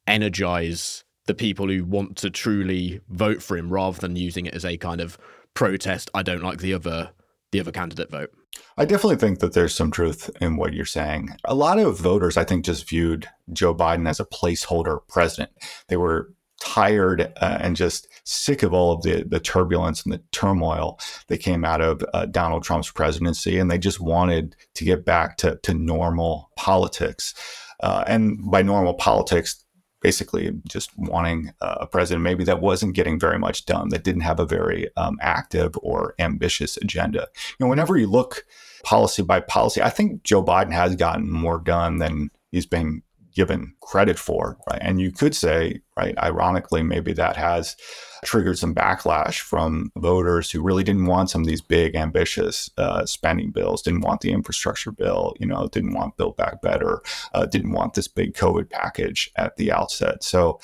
energize 0.07 1.05
the 1.27 1.35
people 1.35 1.69
who 1.69 1.85
want 1.85 2.17
to 2.17 2.31
truly 2.31 3.01
vote 3.09 3.43
for 3.43 3.57
him 3.57 3.73
rather 3.73 3.99
than 3.99 4.17
using 4.17 4.47
it 4.47 4.55
as 4.55 4.65
a 4.65 4.77
kind 4.77 5.01
of 5.01 5.19
protest 5.55 6.11
I 6.15 6.23
don't 6.23 6.43
like 6.43 6.59
the 6.59 6.75
other 6.75 7.11
the 7.53 7.61
other 7.61 7.73
candidate 7.73 8.11
vote. 8.11 8.31
I 8.77 8.85
definitely 8.85 9.17
think 9.17 9.39
that 9.39 9.53
there's 9.53 9.75
some 9.75 9.91
truth 9.91 10.31
in 10.41 10.57
what 10.57 10.75
you're 10.75 10.85
saying. 10.85 11.31
A 11.45 11.55
lot 11.55 11.79
of 11.79 11.99
voters 11.99 12.37
I 12.37 12.45
think 12.45 12.65
just 12.65 12.89
viewed 12.89 13.29
Joe 13.53 13.75
Biden 13.75 14.09
as 14.09 14.21
a 14.21 14.25
placeholder 14.25 15.01
president. 15.09 15.51
They 15.89 15.97
were 15.97 16.33
tired 16.61 17.33
uh, 17.41 17.59
and 17.61 17.77
just 17.77 18.09
sick 18.25 18.63
of 18.63 18.73
all 18.73 18.93
of 18.93 19.03
the, 19.03 19.25
the 19.25 19.41
turbulence 19.41 20.03
and 20.03 20.13
the 20.13 20.23
turmoil 20.33 20.99
that 21.29 21.39
came 21.39 21.65
out 21.65 21.81
of 21.81 22.03
uh, 22.15 22.27
Donald 22.27 22.65
Trump's 22.65 22.91
presidency, 22.91 23.59
and 23.59 23.71
they 23.71 23.79
just 23.79 24.01
wanted 24.01 24.57
to 24.75 24.85
get 24.85 25.05
back 25.05 25.37
to, 25.39 25.57
to 25.63 25.75
normal 25.75 26.51
politics. 26.57 27.35
Uh, 27.81 28.05
and 28.07 28.39
by 28.51 28.63
normal 28.63 28.95
politics, 28.95 29.65
basically 30.03 30.51
just 30.69 30.97
wanting 30.97 31.53
a 31.61 31.87
president 31.87 32.23
maybe 32.23 32.45
that 32.45 32.61
wasn't 32.61 32.95
getting 32.95 33.19
very 33.19 33.39
much 33.39 33.67
done, 33.67 33.89
that 33.89 34.05
didn't 34.05 34.21
have 34.21 34.39
a 34.39 34.47
very 34.47 34.89
um, 34.97 35.19
active 35.21 35.75
or 35.83 36.15
ambitious 36.19 36.77
agenda. 36.77 37.27
You 37.35 37.57
know, 37.65 37.69
whenever 37.69 37.97
you 37.97 38.07
look 38.07 38.45
policy 38.85 39.23
by 39.23 39.41
policy, 39.41 39.83
I 39.83 39.91
think 39.91 40.23
Joe 40.23 40.45
Biden 40.45 40.73
has 40.73 40.95
gotten 40.95 41.31
more 41.31 41.59
done 41.59 41.99
than 41.99 42.31
he's 42.53 42.67
been 42.67 43.03
given 43.37 43.75
credit 43.83 44.19
for, 44.19 44.57
right? 44.71 44.81
And 44.83 44.99
you 44.99 45.13
could 45.13 45.37
say, 45.37 45.83
right, 45.97 46.17
ironically, 46.19 46.83
maybe 46.83 47.13
that 47.13 47.37
has 47.37 47.77
triggered 48.25 48.59
some 48.59 48.75
backlash 48.75 49.41
from 49.41 49.93
voters 49.95 50.51
who 50.51 50.63
really 50.63 50.83
didn't 50.83 51.05
want 51.05 51.29
some 51.29 51.43
of 51.43 51.47
these 51.47 51.61
big, 51.61 51.95
ambitious 51.95 52.71
uh, 52.79 53.05
spending 53.05 53.51
bills, 53.51 53.83
didn't 53.83 54.01
want 54.01 54.23
the 54.23 54.33
infrastructure 54.33 54.91
bill, 54.91 55.35
you 55.39 55.47
know, 55.47 55.69
didn't 55.69 55.93
want 55.93 56.17
Build 56.17 56.37
Back 56.37 56.63
Better, 56.63 57.03
uh, 57.35 57.45
didn't 57.45 57.73
want 57.73 57.93
this 57.93 58.09
big 58.09 58.35
COVID 58.35 58.71
package 58.71 59.31
at 59.37 59.57
the 59.57 59.71
outset. 59.71 60.25
So, 60.25 60.59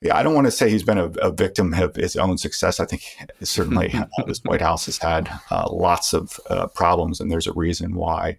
yeah, 0.00 0.16
I 0.16 0.22
don't 0.22 0.34
want 0.34 0.46
to 0.46 0.52
say 0.52 0.70
he's 0.70 0.84
been 0.84 0.98
a, 0.98 1.10
a 1.20 1.32
victim 1.32 1.74
of 1.74 1.96
his 1.96 2.14
own 2.14 2.38
success. 2.38 2.78
I 2.78 2.84
think 2.84 3.02
certainly 3.42 3.92
uh, 3.92 4.24
this 4.24 4.40
White 4.44 4.62
House 4.62 4.86
has 4.86 4.98
had 4.98 5.28
uh, 5.50 5.68
lots 5.68 6.14
of 6.14 6.38
uh, 6.48 6.68
problems, 6.68 7.20
and 7.20 7.28
there's 7.28 7.48
a 7.48 7.52
reason 7.52 7.96
why 7.96 8.38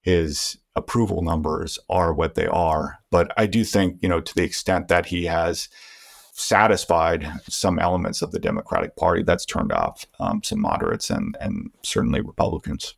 his 0.00 0.58
approval 0.78 1.22
numbers 1.22 1.78
are 1.90 2.14
what 2.14 2.34
they 2.34 2.46
are. 2.46 3.00
But 3.10 3.32
I 3.36 3.46
do 3.46 3.64
think, 3.64 3.98
you 4.00 4.08
know, 4.08 4.20
to 4.20 4.34
the 4.34 4.44
extent 4.44 4.88
that 4.88 5.06
he 5.06 5.26
has 5.26 5.68
satisfied 6.32 7.28
some 7.48 7.78
elements 7.78 8.22
of 8.22 8.30
the 8.30 8.38
Democratic 8.38 8.96
Party, 8.96 9.22
that's 9.22 9.44
turned 9.44 9.72
off 9.72 10.06
um, 10.20 10.40
some 10.42 10.60
moderates 10.60 11.10
and 11.10 11.36
and 11.40 11.70
certainly 11.82 12.20
Republicans. 12.20 12.94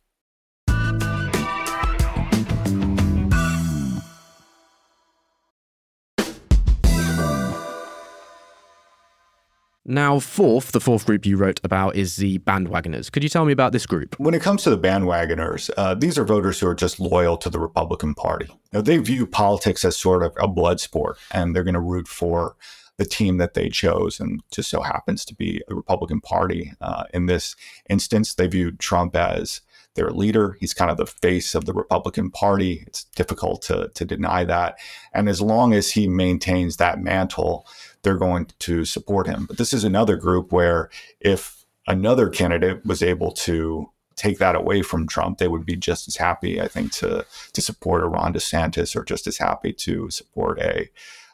Now, 9.83 10.19
fourth, 10.19 10.73
the 10.73 10.79
fourth 10.79 11.07
group 11.07 11.25
you 11.25 11.37
wrote 11.37 11.59
about 11.63 11.95
is 11.95 12.17
the 12.17 12.37
bandwagoners. 12.39 13.11
Could 13.11 13.23
you 13.23 13.29
tell 13.29 13.45
me 13.45 13.51
about 13.51 13.71
this 13.71 13.87
group? 13.87 14.15
When 14.19 14.35
it 14.35 14.41
comes 14.41 14.61
to 14.63 14.69
the 14.69 14.77
bandwagoners, 14.77 15.71
uh, 15.75 15.95
these 15.95 16.19
are 16.19 16.23
voters 16.23 16.59
who 16.59 16.67
are 16.67 16.75
just 16.75 16.99
loyal 16.99 17.35
to 17.37 17.49
the 17.49 17.59
Republican 17.59 18.13
Party. 18.13 18.47
Now, 18.71 18.81
they 18.81 18.97
view 18.99 19.25
politics 19.25 19.83
as 19.83 19.97
sort 19.97 20.21
of 20.21 20.33
a 20.37 20.47
blood 20.47 20.79
sport, 20.79 21.17
and 21.31 21.55
they're 21.55 21.63
going 21.63 21.73
to 21.73 21.79
root 21.79 22.07
for 22.07 22.55
the 22.97 23.05
team 23.05 23.37
that 23.37 23.55
they 23.55 23.69
chose, 23.69 24.19
and 24.19 24.43
just 24.51 24.69
so 24.69 24.81
happens 24.81 25.25
to 25.25 25.33
be 25.33 25.63
the 25.67 25.73
Republican 25.73 26.21
Party. 26.21 26.73
Uh, 26.79 27.05
in 27.11 27.25
this 27.25 27.55
instance, 27.89 28.35
they 28.35 28.45
view 28.45 28.71
Trump 28.73 29.15
as 29.15 29.61
their 29.95 30.11
leader. 30.11 30.57
He's 30.59 30.73
kind 30.73 30.91
of 30.91 30.97
the 30.97 31.05
face 31.05 31.55
of 31.55 31.65
the 31.65 31.73
Republican 31.73 32.29
Party. 32.29 32.83
It's 32.87 33.05
difficult 33.15 33.61
to, 33.63 33.89
to 33.95 34.05
deny 34.05 34.43
that. 34.45 34.77
And 35.13 35.27
as 35.27 35.41
long 35.41 35.73
as 35.73 35.91
he 35.91 36.07
maintains 36.07 36.77
that 36.77 37.01
mantle, 37.01 37.67
they're 38.03 38.17
going 38.17 38.47
to 38.59 38.85
support 38.85 39.27
him. 39.27 39.45
But 39.45 39.57
this 39.57 39.73
is 39.73 39.83
another 39.83 40.15
group 40.15 40.51
where 40.51 40.89
if 41.19 41.65
another 41.87 42.29
candidate 42.29 42.85
was 42.85 43.01
able 43.01 43.31
to 43.31 43.89
take 44.15 44.37
that 44.39 44.55
away 44.55 44.81
from 44.81 45.07
Trump, 45.07 45.37
they 45.37 45.47
would 45.47 45.65
be 45.65 45.75
just 45.75 46.07
as 46.07 46.15
happy, 46.15 46.61
I 46.61 46.67
think, 46.67 46.91
to 46.93 47.25
to 47.53 47.61
support 47.61 48.03
a 48.03 48.07
Ron 48.07 48.33
DeSantis 48.33 48.95
or 48.95 49.03
just 49.03 49.27
as 49.27 49.37
happy 49.37 49.73
to 49.73 50.09
support 50.09 50.59
a 50.59 50.89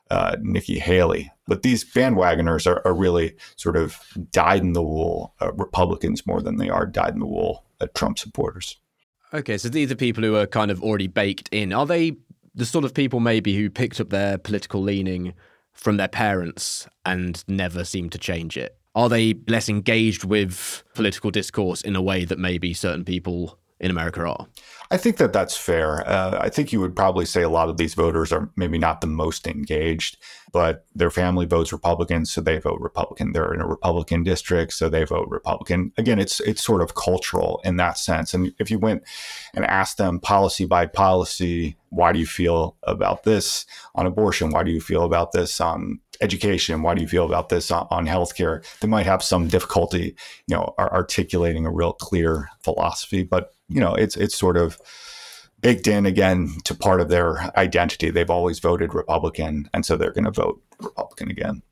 uh, 0.09 0.37
Nikki 0.41 0.79
Haley. 0.79 1.31
But 1.47 1.63
these 1.63 1.83
bandwagoners 1.83 2.65
are, 2.65 2.85
are 2.85 2.93
really 2.93 3.35
sort 3.55 3.75
of 3.75 3.99
dyed 4.31 4.61
in 4.61 4.73
the 4.73 4.83
wool 4.83 5.33
uh, 5.41 5.51
Republicans 5.53 6.25
more 6.25 6.41
than 6.41 6.57
they 6.57 6.69
are 6.69 6.85
dyed 6.85 7.13
in 7.13 7.19
the 7.19 7.25
wool 7.25 7.65
uh, 7.81 7.87
Trump 7.93 8.17
supporters. 8.17 8.77
Okay, 9.33 9.57
so 9.57 9.67
these 9.67 9.91
are 9.91 9.95
people 9.95 10.23
who 10.23 10.35
are 10.37 10.47
kind 10.47 10.71
of 10.71 10.81
already 10.81 11.07
baked 11.07 11.49
in. 11.51 11.73
Are 11.73 11.85
they 11.85 12.15
the 12.55 12.65
sort 12.65 12.85
of 12.85 12.93
people 12.93 13.19
maybe 13.19 13.55
who 13.55 13.69
picked 13.69 13.99
up 13.99 14.09
their 14.09 14.37
political 14.37 14.81
leaning 14.81 15.33
from 15.77 15.97
their 15.97 16.07
parents 16.07 16.87
and 17.05 17.43
never 17.47 17.85
seem 17.85 18.09
to 18.09 18.17
change 18.17 18.57
it? 18.57 18.77
Are 18.95 19.09
they 19.09 19.35
less 19.47 19.69
engaged 19.69 20.23
with 20.23 20.83
political 20.95 21.31
discourse 21.31 21.81
in 21.81 21.95
a 21.95 22.01
way 22.01 22.25
that 22.25 22.39
maybe 22.39 22.73
certain 22.73 23.05
people 23.05 23.59
in 23.79 23.91
America 23.91 24.21
at 24.21 24.25
all. 24.25 24.47
I 24.89 24.97
think 24.97 25.17
that 25.17 25.33
that's 25.33 25.57
fair. 25.57 26.07
Uh, 26.07 26.37
I 26.39 26.49
think 26.49 26.71
you 26.71 26.79
would 26.79 26.95
probably 26.95 27.25
say 27.25 27.41
a 27.41 27.49
lot 27.49 27.67
of 27.69 27.77
these 27.77 27.93
voters 27.93 28.31
are 28.31 28.49
maybe 28.55 28.77
not 28.77 29.01
the 29.01 29.07
most 29.07 29.45
engaged, 29.45 30.17
but 30.53 30.85
their 30.95 31.11
family 31.11 31.45
votes 31.45 31.73
Republican, 31.73 32.25
so 32.25 32.39
they 32.39 32.57
vote 32.57 32.79
Republican. 32.79 33.33
They're 33.33 33.53
in 33.53 33.59
a 33.59 33.67
Republican 33.67 34.23
district, 34.23 34.73
so 34.73 34.87
they 34.87 35.03
vote 35.03 35.27
Republican. 35.29 35.91
Again, 35.97 36.19
it's 36.19 36.39
it's 36.39 36.63
sort 36.63 36.81
of 36.81 36.95
cultural 36.95 37.59
in 37.65 37.75
that 37.77 37.97
sense. 37.97 38.33
And 38.33 38.53
if 38.59 38.71
you 38.71 38.79
went 38.79 39.03
and 39.53 39.65
asked 39.65 39.97
them 39.97 40.19
policy 40.19 40.65
by 40.65 40.85
policy, 40.85 41.75
why 41.89 42.13
do 42.13 42.19
you 42.19 42.25
feel 42.25 42.77
about 42.83 43.23
this 43.23 43.65
on 43.93 44.05
abortion? 44.05 44.51
Why 44.51 44.63
do 44.63 44.71
you 44.71 44.81
feel 44.81 45.03
about 45.03 45.33
this 45.33 45.59
on 45.59 45.99
education? 46.21 46.81
Why 46.81 46.95
do 46.95 47.01
you 47.01 47.07
feel 47.07 47.25
about 47.25 47.49
this 47.49 47.71
on, 47.71 47.87
on 47.89 48.05
healthcare? 48.05 48.63
They 48.79 48.87
might 48.87 49.05
have 49.05 49.23
some 49.23 49.47
difficulty, 49.47 50.15
you 50.47 50.55
know, 50.55 50.73
articulating 50.79 51.65
a 51.65 51.71
real 51.71 51.93
clear 51.93 52.49
philosophy, 52.61 53.23
but 53.23 53.53
you 53.67 53.79
know, 53.79 53.93
it's 53.95 54.15
it's 54.15 54.37
sort 54.37 54.57
of 54.57 54.79
baked 55.59 55.87
in 55.87 56.05
again 56.05 56.49
to 56.63 56.75
part 56.75 57.01
of 57.01 57.09
their 57.09 57.51
identity. 57.57 58.09
They've 58.09 58.29
always 58.29 58.59
voted 58.59 58.93
Republican, 58.93 59.69
and 59.73 59.85
so 59.85 59.97
they're 59.97 60.11
going 60.11 60.25
to 60.25 60.31
vote 60.31 60.61
Republican 60.79 61.31
again. 61.31 61.63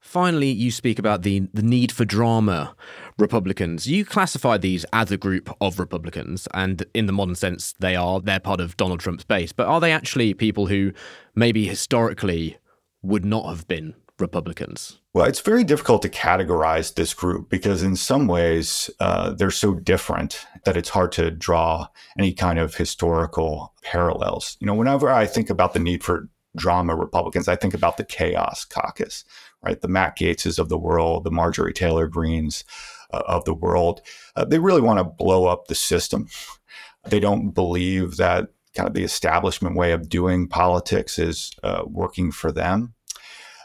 Finally, 0.00 0.50
you 0.50 0.70
speak 0.70 0.98
about 0.98 1.22
the, 1.22 1.48
the 1.54 1.62
need 1.62 1.92
for 1.92 2.04
drama 2.04 2.74
Republicans. 3.18 3.86
You 3.86 4.04
classify 4.04 4.58
these 4.58 4.84
as 4.92 5.10
a 5.12 5.16
group 5.16 5.54
of 5.60 5.78
Republicans, 5.78 6.48
and 6.52 6.84
in 6.92 7.06
the 7.06 7.12
modern 7.12 7.36
sense, 7.36 7.74
they 7.78 7.94
are. 7.94 8.20
They're 8.20 8.40
part 8.40 8.60
of 8.60 8.76
Donald 8.76 9.00
Trump's 9.00 9.24
base. 9.24 9.52
But 9.52 9.68
are 9.68 9.80
they 9.80 9.92
actually 9.92 10.34
people 10.34 10.66
who 10.66 10.92
maybe 11.34 11.66
historically 11.66 12.58
would 13.02 13.24
not 13.24 13.48
have 13.48 13.66
been 13.66 13.94
Republicans? 14.18 15.00
Well, 15.12 15.26
it's 15.26 15.40
very 15.40 15.64
difficult 15.64 16.02
to 16.02 16.08
categorize 16.08 16.94
this 16.94 17.12
group 17.12 17.50
because, 17.50 17.82
in 17.82 17.96
some 17.96 18.26
ways, 18.26 18.88
uh, 19.00 19.32
they're 19.32 19.50
so 19.50 19.74
different 19.74 20.46
that 20.64 20.76
it's 20.76 20.88
hard 20.88 21.12
to 21.12 21.30
draw 21.30 21.88
any 22.18 22.32
kind 22.32 22.58
of 22.58 22.74
historical 22.74 23.74
parallels. 23.82 24.56
You 24.60 24.66
know, 24.66 24.74
whenever 24.74 25.10
I 25.10 25.26
think 25.26 25.50
about 25.50 25.74
the 25.74 25.80
need 25.80 26.02
for 26.02 26.28
drama 26.56 26.94
Republicans, 26.94 27.48
I 27.48 27.56
think 27.56 27.74
about 27.74 27.96
the 27.96 28.04
chaos 28.04 28.64
caucus, 28.64 29.24
right? 29.62 29.80
The 29.80 29.88
Matt 29.88 30.16
Gaetzes 30.16 30.58
of 30.58 30.68
the 30.68 30.78
world, 30.78 31.24
the 31.24 31.30
Marjorie 31.30 31.72
Taylor 31.72 32.06
Greenes 32.06 32.64
uh, 33.12 33.22
of 33.26 33.44
the 33.44 33.54
world. 33.54 34.00
Uh, 34.36 34.44
they 34.44 34.58
really 34.58 34.80
want 34.80 34.98
to 34.98 35.04
blow 35.04 35.46
up 35.46 35.66
the 35.66 35.74
system. 35.74 36.28
They 37.04 37.20
don't 37.20 37.50
believe 37.50 38.16
that 38.16 38.48
kind 38.74 38.88
of 38.88 38.94
the 38.94 39.04
establishment 39.04 39.76
way 39.76 39.92
of 39.92 40.08
doing 40.08 40.48
politics 40.48 41.18
is 41.18 41.52
uh, 41.62 41.82
working 41.86 42.32
for 42.32 42.52
them. 42.52 42.94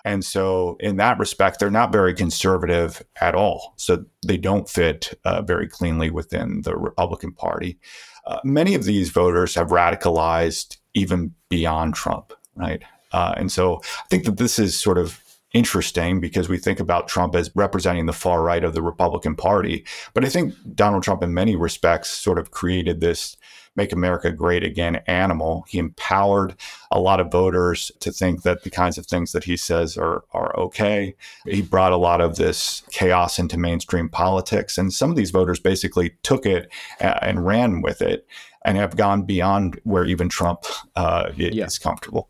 And 0.05 0.23
so, 0.23 0.77
in 0.79 0.95
that 0.97 1.19
respect, 1.19 1.59
they're 1.59 1.69
not 1.69 1.91
very 1.91 2.13
conservative 2.13 3.03
at 3.19 3.35
all. 3.35 3.73
So, 3.75 4.05
they 4.25 4.37
don't 4.37 4.69
fit 4.69 5.13
uh, 5.25 5.41
very 5.41 5.67
cleanly 5.67 6.09
within 6.09 6.61
the 6.61 6.77
Republican 6.77 7.33
Party. 7.33 7.77
Uh, 8.25 8.39
many 8.43 8.73
of 8.73 8.85
these 8.85 9.09
voters 9.09 9.55
have 9.55 9.67
radicalized 9.67 10.77
even 10.93 11.33
beyond 11.49 11.95
Trump, 11.95 12.31
right? 12.55 12.81
Uh, 13.11 13.33
and 13.35 13.51
so, 13.51 13.81
I 13.83 14.07
think 14.09 14.23
that 14.25 14.37
this 14.37 14.59
is 14.59 14.79
sort 14.79 14.97
of 14.97 15.21
interesting 15.53 16.19
because 16.19 16.47
we 16.47 16.57
think 16.57 16.79
about 16.79 17.07
Trump 17.07 17.35
as 17.35 17.51
representing 17.55 18.05
the 18.05 18.13
far 18.13 18.43
right 18.43 18.63
of 18.63 18.73
the 18.73 18.81
Republican 18.81 19.35
Party. 19.35 19.85
But 20.13 20.23
I 20.23 20.29
think 20.29 20.53
Donald 20.75 21.03
Trump, 21.03 21.23
in 21.23 21.33
many 21.33 21.55
respects, 21.55 22.09
sort 22.09 22.37
of 22.37 22.51
created 22.51 22.99
this 22.99 23.35
Make 23.77 23.93
America 23.93 24.31
Great 24.31 24.63
Again 24.63 24.97
animal. 25.07 25.63
He 25.69 25.77
empowered 25.77 26.55
a 26.91 26.99
lot 26.99 27.19
of 27.19 27.31
voters 27.31 27.91
to 28.01 28.11
think 28.11 28.41
that 28.41 28.63
the 28.63 28.69
kinds 28.69 28.97
of 28.97 29.05
things 29.05 29.31
that 29.31 29.45
he 29.45 29.55
says 29.55 29.97
are, 29.97 30.23
are 30.33 30.53
okay. 30.59 31.15
He 31.45 31.61
brought 31.61 31.93
a 31.93 31.97
lot 31.97 32.19
of 32.19 32.35
this 32.35 32.83
chaos 32.91 33.39
into 33.39 33.57
mainstream 33.57 34.09
politics. 34.09 34.77
And 34.77 34.91
some 34.91 35.09
of 35.09 35.15
these 35.15 35.31
voters 35.31 35.59
basically 35.59 36.15
took 36.23 36.45
it 36.45 36.69
and 36.99 37.45
ran 37.45 37.81
with 37.81 38.01
it 38.01 38.27
and 38.65 38.77
have 38.77 38.97
gone 38.97 39.23
beyond 39.23 39.79
where 39.83 40.05
even 40.05 40.27
Trump 40.27 40.65
uh, 40.95 41.31
yeah. 41.37 41.65
is 41.65 41.79
comfortable. 41.79 42.29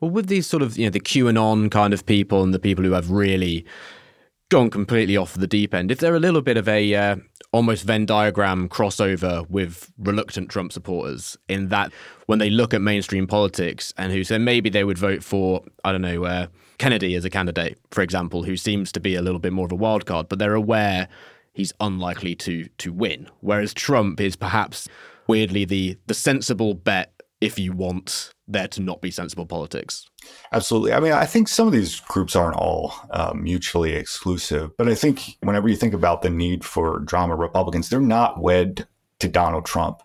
Well, 0.00 0.10
with 0.10 0.26
these 0.28 0.46
sort 0.46 0.62
of, 0.62 0.78
you 0.78 0.86
know, 0.86 0.90
the 0.90 1.00
QAnon 1.00 1.70
kind 1.70 1.92
of 1.92 2.06
people 2.06 2.42
and 2.42 2.54
the 2.54 2.58
people 2.58 2.84
who 2.84 2.92
have 2.92 3.10
really 3.10 3.66
gone 4.48 4.70
completely 4.70 5.16
off 5.16 5.34
the 5.34 5.46
deep 5.46 5.74
end, 5.74 5.90
if 5.90 5.98
they're 5.98 6.16
a 6.16 6.20
little 6.20 6.40
bit 6.40 6.56
of 6.56 6.68
a 6.68 6.94
uh, 6.94 7.16
almost 7.52 7.84
Venn 7.84 8.06
diagram 8.06 8.68
crossover 8.68 9.48
with 9.48 9.90
reluctant 9.98 10.50
Trump 10.50 10.72
supporters, 10.72 11.36
in 11.48 11.68
that 11.68 11.92
when 12.26 12.38
they 12.38 12.50
look 12.50 12.74
at 12.74 12.82
mainstream 12.82 13.26
politics 13.26 13.92
and 13.96 14.12
who 14.12 14.24
say 14.24 14.38
maybe 14.38 14.70
they 14.70 14.84
would 14.84 14.98
vote 14.98 15.22
for, 15.22 15.64
I 15.84 15.92
don't 15.92 16.02
know, 16.02 16.24
uh, 16.24 16.46
Kennedy 16.78 17.14
as 17.14 17.24
a 17.24 17.30
candidate, 17.30 17.78
for 17.90 18.02
example, 18.02 18.44
who 18.44 18.56
seems 18.56 18.92
to 18.92 19.00
be 19.00 19.14
a 19.14 19.22
little 19.22 19.40
bit 19.40 19.52
more 19.52 19.66
of 19.66 19.72
a 19.72 19.76
wild 19.76 20.06
card, 20.06 20.28
but 20.28 20.38
they're 20.38 20.54
aware 20.54 21.08
he's 21.52 21.72
unlikely 21.80 22.34
to 22.36 22.68
to 22.78 22.92
win. 22.92 23.28
Whereas 23.40 23.74
Trump 23.74 24.20
is 24.20 24.36
perhaps 24.36 24.88
weirdly 25.26 25.64
the 25.64 25.98
the 26.06 26.14
sensible 26.14 26.74
bet 26.74 27.12
if 27.40 27.58
you 27.58 27.72
want 27.72 28.32
there 28.46 28.68
to 28.68 28.80
not 28.80 29.00
be 29.00 29.10
sensible 29.10 29.46
politics. 29.46 30.06
Absolutely. 30.52 30.92
I 30.92 31.00
mean, 31.00 31.12
I 31.12 31.26
think 31.26 31.48
some 31.48 31.66
of 31.66 31.72
these 31.72 32.00
groups 32.00 32.34
aren't 32.34 32.56
all 32.56 32.94
um, 33.10 33.42
mutually 33.42 33.92
exclusive, 33.94 34.76
but 34.76 34.88
I 34.88 34.94
think 34.94 35.36
whenever 35.40 35.68
you 35.68 35.76
think 35.76 35.94
about 35.94 36.22
the 36.22 36.30
need 36.30 36.64
for 36.64 36.98
drama, 37.00 37.36
Republicans, 37.36 37.88
they're 37.88 38.00
not 38.00 38.40
wed 38.40 38.88
to 39.20 39.28
Donald 39.28 39.66
Trump. 39.66 40.02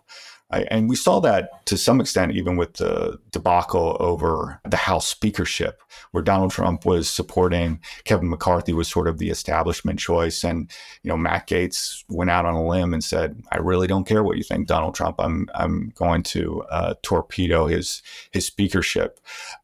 And 0.62 0.88
we 0.88 0.96
saw 0.96 1.20
that 1.20 1.66
to 1.66 1.76
some 1.76 2.00
extent 2.00 2.32
even 2.32 2.56
with 2.56 2.74
the 2.74 3.18
debacle 3.30 3.96
over 4.00 4.60
the 4.64 4.76
House 4.76 5.06
speakership, 5.06 5.82
where 6.12 6.22
Donald 6.22 6.50
Trump 6.52 6.86
was 6.86 7.10
supporting 7.10 7.80
Kevin 8.04 8.28
McCarthy 8.30 8.72
was 8.72 8.88
sort 8.88 9.08
of 9.08 9.18
the 9.18 9.30
establishment 9.30 9.98
choice. 9.98 10.44
And, 10.44 10.70
you 11.02 11.08
know, 11.08 11.16
Matt 11.16 11.48
Gaetz 11.48 12.04
went 12.08 12.30
out 12.30 12.46
on 12.46 12.54
a 12.54 12.66
limb 12.66 12.94
and 12.94 13.02
said, 13.02 13.42
I 13.52 13.58
really 13.58 13.86
don't 13.86 14.06
care 14.06 14.22
what 14.22 14.36
you 14.36 14.44
think, 14.44 14.66
Donald 14.66 14.94
Trump. 14.94 15.16
I'm 15.18 15.48
I'm 15.54 15.92
going 15.94 16.22
to 16.24 16.62
uh, 16.70 16.94
torpedo 17.02 17.66
his 17.66 18.02
his 18.30 18.46
speakership. 18.46 19.20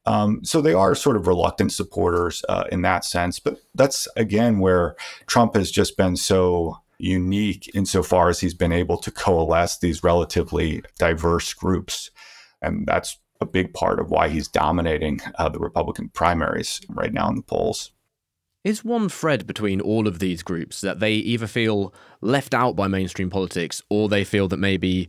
Um, 0.07 0.45
so 0.45 0.61
they 0.61 0.75
are 0.75 0.95
sort 0.95 1.17
of 1.17 1.27
reluctant 1.27 1.73
supporters 1.73 2.45
uh, 2.49 2.65
in 2.73 2.83
that 2.83 3.05
sense. 3.05 3.39
But 3.39 3.61
that's 3.75 4.09
again 4.17 4.59
where 4.59 4.97
Trump 5.27 5.55
has 5.55 5.71
just 5.71 5.97
been 5.97 6.17
so 6.17 6.79
unique 7.03 7.71
insofar 7.75 8.29
as 8.29 8.41
he's 8.41 8.55
been 8.55 8.73
able 8.73 8.99
to 8.99 9.11
coalesce 9.11 9.79
these 9.79 10.03
relatively 10.03 10.83
diverse 10.99 11.55
groups. 11.55 12.11
And 12.63 12.87
that's 12.87 13.19
a 13.41 13.47
big 13.47 13.73
part 13.73 14.01
of 14.01 14.11
why 14.11 14.29
he's 14.29 14.49
dominating 14.49 15.21
uh, 15.39 15.49
the 15.49 15.59
Republican 15.59 16.11
primaries 16.11 16.81
right 16.91 17.13
now 17.13 17.29
in 17.29 17.37
the 17.37 17.43
polls. 17.43 17.93
Is 18.63 18.85
one 18.85 19.09
thread 19.09 19.47
between 19.47 19.81
all 19.81 20.07
of 20.07 20.19
these 20.19 20.43
groups 20.43 20.83
that 20.83 21.01
they 21.01 21.15
either 21.15 21.47
feel 21.47 21.95
left 22.21 22.53
out 22.53 22.77
by 22.77 22.89
mainstream 22.89 23.31
politics 23.31 23.83
or 23.89 24.09
they 24.09 24.23
feel 24.23 24.49
that 24.49 24.59
maybe 24.59 25.09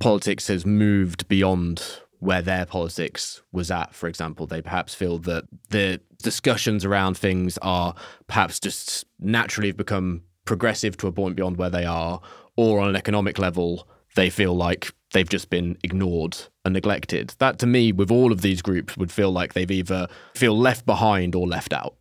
politics 0.00 0.48
has 0.48 0.66
moved 0.66 1.28
beyond 1.28 2.00
where 2.18 2.42
their 2.42 2.66
politics 2.66 3.42
was 3.52 3.70
at, 3.70 3.94
for 3.94 4.08
example. 4.08 4.46
They 4.46 4.60
perhaps 4.60 4.94
feel 4.94 5.18
that 5.20 5.44
the 5.70 6.00
discussions 6.22 6.84
around 6.84 7.16
things 7.16 7.58
are 7.58 7.94
perhaps 8.26 8.58
just 8.58 9.04
naturally 9.20 9.68
have 9.68 9.76
become 9.76 10.22
progressive 10.48 10.96
to 10.96 11.06
a 11.06 11.12
point 11.12 11.36
beyond 11.36 11.58
where 11.58 11.68
they 11.68 11.84
are, 11.84 12.22
or 12.56 12.80
on 12.80 12.88
an 12.88 12.96
economic 12.96 13.38
level, 13.38 13.86
they 14.16 14.30
feel 14.30 14.54
like 14.54 14.90
they've 15.12 15.28
just 15.28 15.50
been 15.50 15.76
ignored 15.84 16.38
and 16.64 16.72
neglected. 16.72 17.34
That 17.38 17.58
to 17.58 17.66
me, 17.66 17.92
with 17.92 18.10
all 18.10 18.32
of 18.32 18.40
these 18.40 18.62
groups, 18.62 18.96
would 18.96 19.12
feel 19.12 19.30
like 19.30 19.52
they've 19.52 19.70
either 19.70 20.08
feel 20.34 20.58
left 20.58 20.86
behind 20.86 21.34
or 21.34 21.46
left 21.46 21.74
out. 21.74 21.94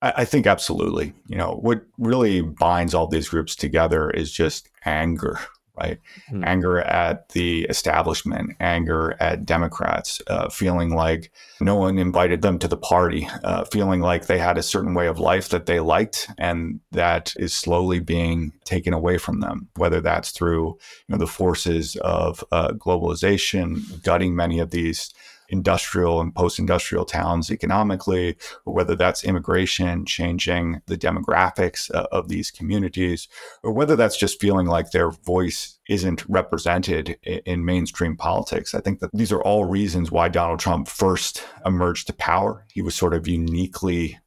I, 0.00 0.24
think 0.24 0.46
absolutely. 0.46 1.14
You 1.28 1.38
know, 1.38 1.58
what 1.62 1.82
really 1.98 2.42
binds 2.42 2.94
all 2.94 3.08
these 3.08 3.28
groups 3.28 3.56
together 3.56 4.10
is 4.10 4.30
just 4.30 4.68
anger, 4.84 5.40
right? 5.76 5.98
Mm. 6.30 6.44
Anger 6.46 6.80
at 6.80 7.30
the 7.30 7.64
establishment, 7.64 8.52
anger 8.60 9.16
at 9.20 9.44
Democrats, 9.44 10.22
uh, 10.28 10.48
feeling 10.48 10.94
like 10.94 11.32
no 11.60 11.74
one 11.74 11.98
invited 11.98 12.42
them 12.42 12.58
to 12.60 12.68
the 12.68 12.76
party, 12.76 13.28
uh, 13.42 13.64
feeling 13.64 14.00
like 14.00 14.26
they 14.26 14.38
had 14.38 14.56
a 14.56 14.62
certain 14.62 14.94
way 14.94 15.06
of 15.06 15.18
life 15.18 15.48
that 15.48 15.66
they 15.66 15.80
liked 15.80 16.30
and 16.38 16.80
that 16.92 17.34
is 17.36 17.52
slowly 17.52 17.98
being 17.98 18.52
taken 18.64 18.92
away 18.92 19.18
from 19.18 19.40
them, 19.40 19.68
whether 19.76 20.00
that's 20.00 20.30
through 20.30 20.66
you 20.66 20.78
know, 21.08 21.18
the 21.18 21.26
forces 21.26 21.96
of 21.96 22.44
uh, 22.52 22.68
globalization, 22.72 24.02
gutting 24.02 24.36
many 24.36 24.60
of 24.60 24.70
these 24.70 25.12
industrial 25.48 26.20
and 26.20 26.34
post 26.34 26.58
industrial 26.58 27.04
towns 27.04 27.50
economically, 27.50 28.36
or 28.64 28.74
whether 28.74 28.96
that's 28.96 29.24
immigration 29.24 30.04
changing 30.06 30.80
the 30.86 30.96
demographics 30.96 31.94
uh, 31.94 32.06
of 32.12 32.28
these 32.28 32.50
communities, 32.50 33.28
or 33.62 33.72
whether 33.72 33.96
that's 33.96 34.16
just 34.16 34.40
feeling 34.40 34.66
like 34.66 34.90
their 34.90 35.10
voice 35.10 35.78
isn't 35.88 36.24
represented 36.28 37.16
in, 37.22 37.40
in 37.46 37.64
mainstream 37.64 38.16
politics. 38.16 38.74
I 38.74 38.80
think 38.80 39.00
that 39.00 39.10
these 39.12 39.32
are 39.32 39.42
all 39.42 39.64
reasons 39.64 40.10
why 40.10 40.28
Donald 40.28 40.60
Trump 40.60 40.88
first 40.88 41.44
emerged 41.64 42.06
to 42.06 42.12
power. 42.14 42.64
He 42.72 42.82
was 42.82 42.94
sort 42.94 43.14
of 43.14 43.28
uniquely 43.28 44.18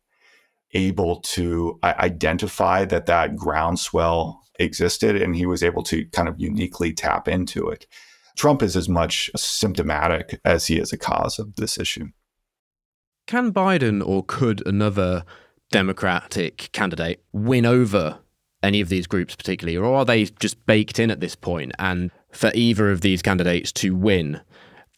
able 0.74 1.22
to 1.22 1.80
identify 1.84 2.86
that 2.86 3.06
that 3.06 3.36
groundswell 3.36 4.44
existed 4.60 5.20
and 5.22 5.36
he 5.36 5.46
was 5.46 5.64
able 5.64 5.84
to 5.84 6.06
kind 6.08 6.28
of 6.28 6.40
uniquely 6.40 6.94
tap 6.94 7.28
into 7.28 7.70
it. 7.70 7.88
Trump 8.38 8.62
is 8.62 8.78
as 8.78 8.88
much 8.88 9.32
symptomatic 9.36 10.40
as 10.46 10.68
he 10.68 10.78
is 10.78 10.94
a 10.94 10.98
cause 10.98 11.40
of 11.40 11.56
this 11.56 11.78
issue. 11.78 12.10
Can 13.26 13.52
Biden 13.52 14.06
or 14.06 14.24
could 14.24 14.66
another 14.66 15.26
Democratic 15.72 16.70
candidate 16.72 17.22
win 17.34 17.66
over 17.66 18.20
any 18.64 18.80
of 18.80 18.90
these 18.90 19.08
groups 19.08 19.36
particularly, 19.36 19.76
or 19.76 19.94
are 19.94 20.06
they 20.06 20.26
just 20.26 20.66
baked 20.66 21.00
in 21.00 21.12
at 21.12 21.20
this 21.20 21.36
point? 21.36 21.74
And 21.80 22.12
for 22.32 22.52
either 22.54 22.92
of 22.92 23.02
these 23.02 23.22
candidates 23.22 23.72
to 23.74 23.96
win, 23.96 24.40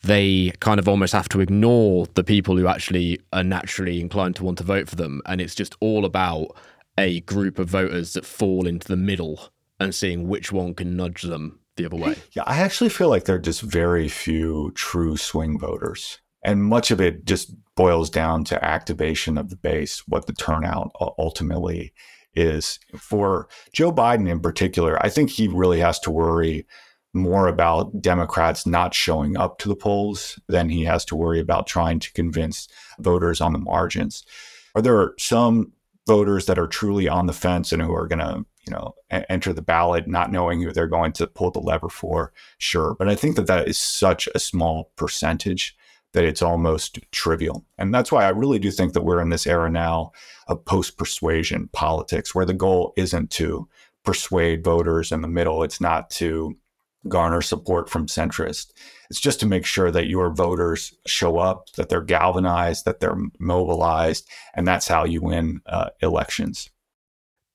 they 0.04 0.52
kind 0.60 0.80
of 0.80 0.88
almost 0.88 1.14
have 1.14 1.30
to 1.30 1.40
ignore 1.40 2.08
the 2.14 2.24
people 2.24 2.58
who 2.58 2.68
actually 2.68 3.20
are 3.34 3.44
naturally 3.44 4.00
inclined 4.00 4.36
to 4.36 4.44
want 4.44 4.58
to 4.60 4.64
vote 4.64 4.90
for 4.90 4.96
them. 4.96 5.22
And 5.26 5.42
it's 5.42 5.56
just 5.56 5.76
all 5.80 6.06
about 6.06 6.56
a 6.98 7.22
group 7.22 7.58
of 7.58 7.70
voters 7.70 8.14
that 8.14 8.26
fall 8.26 8.68
into 8.68 8.88
the 8.88 8.98
middle 8.98 9.50
and 9.80 9.96
seeing 9.96 10.28
which 10.28 10.52
one 10.52 10.74
can 10.74 10.98
nudge 10.98 11.24
them 11.24 11.60
the 11.80 11.86
other 11.86 11.98
way. 11.98 12.16
Yeah, 12.34 12.44
I 12.46 12.60
actually 12.60 12.90
feel 12.90 13.10
like 13.10 13.26
there 13.26 13.38
are 13.38 13.40
just 13.40 13.62
very 13.62 14.08
few 14.08 14.72
true 14.76 15.18
swing 15.18 15.58
voters. 15.58 16.20
And 16.44 16.64
much 16.64 16.92
of 16.92 17.02
it 17.02 17.26
just 17.26 17.54
boils 17.76 18.10
down 18.10 18.44
to 18.46 18.64
activation 18.64 19.38
of 19.38 19.50
the 19.50 19.56
base, 19.56 20.04
what 20.08 20.28
the 20.28 20.34
turnout 20.34 20.92
ultimately 21.18 21.94
is. 22.36 22.80
For 22.98 23.48
Joe 23.74 23.92
Biden 23.92 24.30
in 24.30 24.40
particular, 24.40 25.04
I 25.04 25.10
think 25.10 25.32
he 25.32 25.48
really 25.48 25.80
has 25.80 26.00
to 26.02 26.12
worry 26.12 26.66
more 27.14 27.48
about 27.48 28.02
Democrats 28.02 28.66
not 28.66 28.94
showing 28.94 29.36
up 29.36 29.58
to 29.60 29.68
the 29.68 29.76
polls 29.76 30.40
than 30.48 30.70
he 30.70 30.84
has 30.84 31.04
to 31.06 31.16
worry 31.16 31.40
about 31.40 31.68
trying 31.68 32.00
to 32.00 32.14
convince 32.14 32.68
voters 33.00 33.42
on 33.42 33.52
the 33.52 33.60
margins. 33.60 34.24
Are 34.76 34.82
there 34.82 35.14
some 35.18 35.74
voters 36.08 36.46
that 36.46 36.60
are 36.60 36.68
truly 36.68 37.08
on 37.08 37.26
the 37.26 37.34
fence 37.34 37.72
and 37.72 37.82
who 37.82 37.94
are 37.94 38.08
going 38.08 38.20
to 38.20 38.46
you 38.70 38.76
know 38.76 38.96
enter 39.30 39.52
the 39.54 39.62
ballot 39.62 40.08
not 40.08 40.32
knowing 40.32 40.62
who 40.62 40.72
they're 40.72 40.88
going 40.88 41.12
to 41.14 41.28
pull 41.28 41.52
the 41.52 41.60
lever 41.60 41.90
for 41.90 42.32
sure. 42.58 42.96
But 42.98 43.10
i 43.10 43.16
think 43.16 43.36
that 43.36 43.48
that 43.48 43.68
is 43.68 43.78
such 43.78 44.30
a 44.36 44.40
small 44.40 44.92
percentage 44.96 45.76
that 46.14 46.24
it's 46.24 46.42
almost 46.42 47.00
trivial. 47.12 47.66
And 47.78 47.94
that's 47.94 48.12
why 48.12 48.26
i 48.26 48.30
really 48.30 48.60
do 48.60 48.72
think 48.72 48.94
that 48.94 49.04
we're 49.04 49.22
in 49.22 49.30
this 49.30 49.48
era 49.48 49.70
now 49.70 50.12
of 50.48 50.64
post 50.66 50.98
persuasion 50.98 51.70
politics 51.74 52.34
where 52.34 52.46
the 52.46 52.54
goal 52.54 52.94
isn't 52.96 53.32
to 53.32 53.68
persuade 54.04 54.64
voters 54.64 55.12
in 55.12 55.22
the 55.22 55.28
middle. 55.28 55.64
It's 55.64 55.82
not 55.82 56.10
to 56.12 56.56
garner 57.08 57.42
support 57.42 57.90
from 57.90 58.08
centrists. 58.08 58.72
It's 59.10 59.22
just 59.22 59.40
to 59.40 59.46
make 59.46 59.66
sure 59.66 59.90
that 59.92 60.08
your 60.08 60.30
voters 60.32 60.94
show 61.08 61.38
up 61.38 61.70
that 61.78 61.90
they're 61.90 62.02
galvanized 62.02 62.86
that 62.86 63.00
they're 63.00 63.18
mobilized 63.40 64.28
and 64.54 64.68
that's 64.68 64.88
how 64.88 65.06
you 65.06 65.22
win 65.22 65.62
uh, 65.66 65.90
elections 66.02 66.70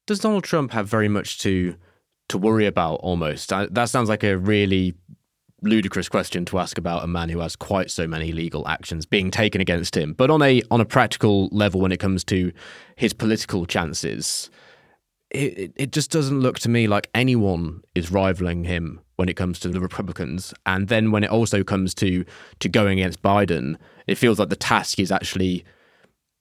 does 0.07 0.21
Donald 0.21 0.45
Trump 0.45 0.73
have 0.73 0.88
very 0.88 1.09
much 1.09 1.38
to 1.40 1.77
to 2.29 2.38
worry 2.38 2.67
about 2.67 2.97
almost? 2.97 3.51
That 3.51 3.88
sounds 3.88 4.09
like 4.09 4.25
a 4.25 4.38
really 4.38 4.95
ludicrous 5.62 6.09
question 6.09 6.45
to 6.45 6.59
ask 6.59 6.79
about 6.79 7.05
a 7.05 7.07
man 7.07 7.29
who 7.29 7.40
has 7.40 7.57
quite 7.57 7.90
so 7.90 8.07
many 8.07 8.33
legal 8.33 8.69
actions 8.69 9.07
being 9.07 9.31
taken 9.31 9.61
against 9.61 9.97
him. 9.97 10.12
But 10.12 10.31
on 10.31 10.43
a 10.43 10.62
on 10.71 10.81
a 10.81 10.85
practical 10.85 11.49
level, 11.53 11.81
when 11.81 11.93
it 11.93 12.01
comes 12.01 12.25
to 12.25 12.53
his 12.97 13.12
political 13.12 13.67
chances, 13.67 14.51
it, 15.31 15.73
it 15.77 15.93
just 15.93 16.11
doesn't 16.11 16.40
look 16.40 16.59
to 16.61 16.69
me 16.69 16.87
like 16.87 17.09
anyone 17.14 17.83
is 17.95 18.11
rivaling 18.11 18.64
him 18.64 19.01
when 19.17 19.29
it 19.29 19.37
comes 19.37 19.59
to 19.61 19.69
the 19.69 19.81
Republicans. 19.81 20.53
And 20.67 20.88
then 20.88 21.11
when 21.11 21.25
it 21.25 21.31
also 21.31 21.62
comes 21.64 21.95
to 21.95 22.25
to 22.61 22.69
going 22.69 23.01
against 23.01 23.23
Biden, 23.23 23.77
it 24.07 24.17
feels 24.17 24.38
like 24.38 24.51
the 24.51 24.57
task 24.57 24.99
is 24.99 25.11
actually 25.11 25.64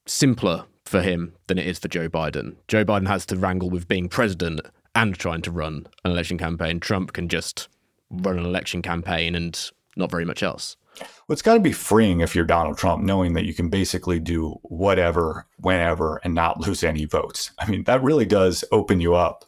simpler 0.06 0.66
for 0.94 1.02
him 1.02 1.34
than 1.48 1.58
it 1.58 1.66
is 1.66 1.80
for 1.80 1.88
Joe 1.88 2.08
Biden. 2.08 2.56
Joe 2.68 2.86
Biden 2.86 3.08
has 3.08 3.26
to 3.26 3.36
wrangle 3.36 3.72
with 3.72 3.88
being 3.88 4.08
president 4.08 4.62
and 4.94 5.18
trying 5.18 5.42
to 5.42 5.50
run 5.50 5.88
an 6.06 6.12
election 6.12 6.38
campaign. 6.38 6.80
Trump 6.80 7.14
can 7.14 7.30
just 7.30 7.68
run 8.12 8.38
an 8.38 8.46
election 8.46 8.84
campaign 8.84 9.34
and 9.34 9.72
not 9.98 10.12
very 10.12 10.24
much 10.24 10.44
else. 10.44 10.78
Well, 11.00 11.34
it's 11.34 11.42
got 11.42 11.56
to 11.56 11.60
be 11.60 11.72
freeing 11.72 12.20
if 12.20 12.36
you're 12.36 12.46
Donald 12.46 12.78
Trump, 12.78 13.02
knowing 13.04 13.34
that 13.34 13.46
you 13.46 13.56
can 13.56 13.70
basically 13.70 14.20
do 14.20 14.60
whatever, 14.62 15.48
whenever, 15.58 16.22
and 16.24 16.36
not 16.36 16.60
lose 16.60 16.84
any 16.84 17.06
votes. 17.06 17.50
I 17.58 17.68
mean, 17.68 17.86
that 17.86 18.04
really 18.04 18.26
does 18.26 18.64
open 18.72 19.02
you 19.02 19.16
up 19.16 19.46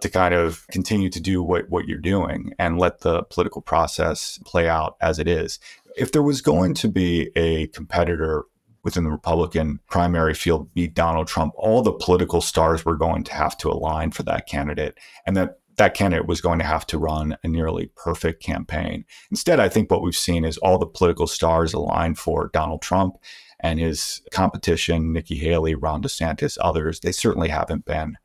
to 0.00 0.08
kind 0.08 0.32
of 0.32 0.66
continue 0.68 1.10
to 1.10 1.20
do 1.20 1.42
what, 1.42 1.68
what 1.68 1.86
you're 1.86 1.98
doing 1.98 2.54
and 2.58 2.78
let 2.78 3.00
the 3.00 3.24
political 3.24 3.60
process 3.60 4.38
play 4.46 4.70
out 4.70 4.96
as 5.02 5.18
it 5.18 5.28
is. 5.28 5.60
If 5.98 6.12
there 6.12 6.22
was 6.22 6.40
going 6.40 6.72
to 6.76 6.88
be 6.88 7.30
a 7.36 7.66
competitor 7.66 8.46
within 8.88 9.04
the 9.04 9.10
Republican 9.10 9.78
primary 9.90 10.32
field 10.32 10.72
beat 10.72 10.94
Donald 10.94 11.28
Trump, 11.28 11.52
all 11.58 11.82
the 11.82 11.92
political 11.92 12.40
stars 12.40 12.86
were 12.86 12.96
going 12.96 13.22
to 13.22 13.34
have 13.34 13.54
to 13.58 13.68
align 13.68 14.10
for 14.10 14.22
that 14.22 14.46
candidate. 14.46 14.96
And 15.26 15.36
that 15.36 15.58
that 15.76 15.92
candidate 15.92 16.26
was 16.26 16.40
going 16.40 16.58
to 16.58 16.64
have 16.64 16.86
to 16.86 16.98
run 16.98 17.36
a 17.44 17.48
nearly 17.48 17.90
perfect 17.96 18.42
campaign. 18.42 19.04
Instead, 19.30 19.60
I 19.60 19.68
think 19.68 19.90
what 19.90 20.02
we've 20.02 20.16
seen 20.16 20.46
is 20.46 20.56
all 20.58 20.78
the 20.78 20.86
political 20.86 21.26
stars 21.26 21.74
align 21.74 22.14
for 22.14 22.50
Donald 22.54 22.80
Trump 22.80 23.16
and 23.60 23.78
his 23.78 24.22
competition, 24.32 25.12
Nikki 25.12 25.36
Haley, 25.36 25.74
Ron 25.74 26.02
DeSantis, 26.02 26.56
others, 26.62 27.00
they 27.00 27.12
certainly 27.12 27.50
haven't 27.50 27.84
been 27.84 28.16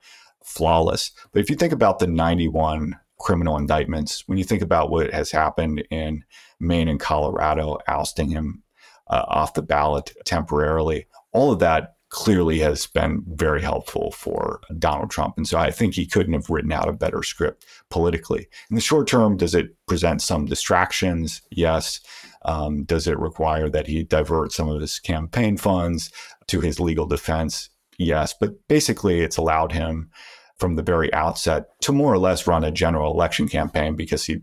flawless. 0.44 1.12
But 1.34 1.42
if 1.42 1.50
you 1.50 1.58
think 1.58 1.74
about 1.74 2.00
the 2.00 2.08
91 2.08 2.98
criminal 3.20 3.58
indictments, 3.58 4.24
when 4.28 4.38
you 4.38 4.46
think 4.46 4.62
about 4.62 4.90
what 4.90 5.14
has 5.14 5.30
happened 5.30 5.84
in 5.92 6.24
Maine 6.60 6.88
and 6.88 7.00
Colorado, 7.00 7.78
ousting 7.88 8.30
him 8.30 8.63
uh, 9.08 9.26
off 9.28 9.54
the 9.54 9.62
ballot 9.62 10.14
temporarily. 10.26 11.08
All 11.32 11.52
of 11.52 11.60
that 11.60 11.96
clearly 12.14 12.60
has 12.60 12.86
been 12.86 13.24
very 13.28 13.62
helpful 13.62 14.12
for 14.12 14.62
Donald 14.78 15.10
Trump. 15.10 15.34
And 15.36 15.48
so 15.48 15.58
I 15.58 15.72
think 15.72 15.96
he 15.96 16.06
couldn't 16.06 16.34
have 16.34 16.50
written 16.50 16.72
out 16.72 16.88
a 16.88 16.94
better 16.94 17.24
script 17.24 17.66
politically. 17.90 18.48
In 18.70 18.76
the 18.76 18.82
short 18.82 19.08
term, 19.08 19.36
does 19.36 19.56
it 19.56 19.76
present 19.88 20.22
some 20.22 20.46
distractions? 20.46 21.42
Yes. 21.50 22.00
Um, 22.46 22.84
does 22.84 23.08
it 23.08 23.18
require 23.18 23.68
that 23.70 23.88
he 23.88 24.04
divert 24.04 24.52
some 24.52 24.70
of 24.70 24.80
his 24.80 25.00
campaign 25.00 25.58
funds 25.58 26.12
to 26.48 26.62
his 26.62 26.80
legal 26.80 27.08
defense? 27.08 27.70
Yes. 27.98 28.36
But 28.40 28.52
basically, 28.68 29.22
it's 29.22 29.38
allowed 29.38 29.72
him 29.72 30.12
from 30.60 30.76
the 30.76 30.84
very 30.84 31.12
outset 31.16 31.66
to 31.82 31.92
more 31.92 32.14
or 32.14 32.20
less 32.20 32.46
run 32.46 32.64
a 32.64 32.72
general 32.72 33.12
election 33.12 33.48
campaign 33.48 33.96
because 33.96 34.24
he 34.24 34.42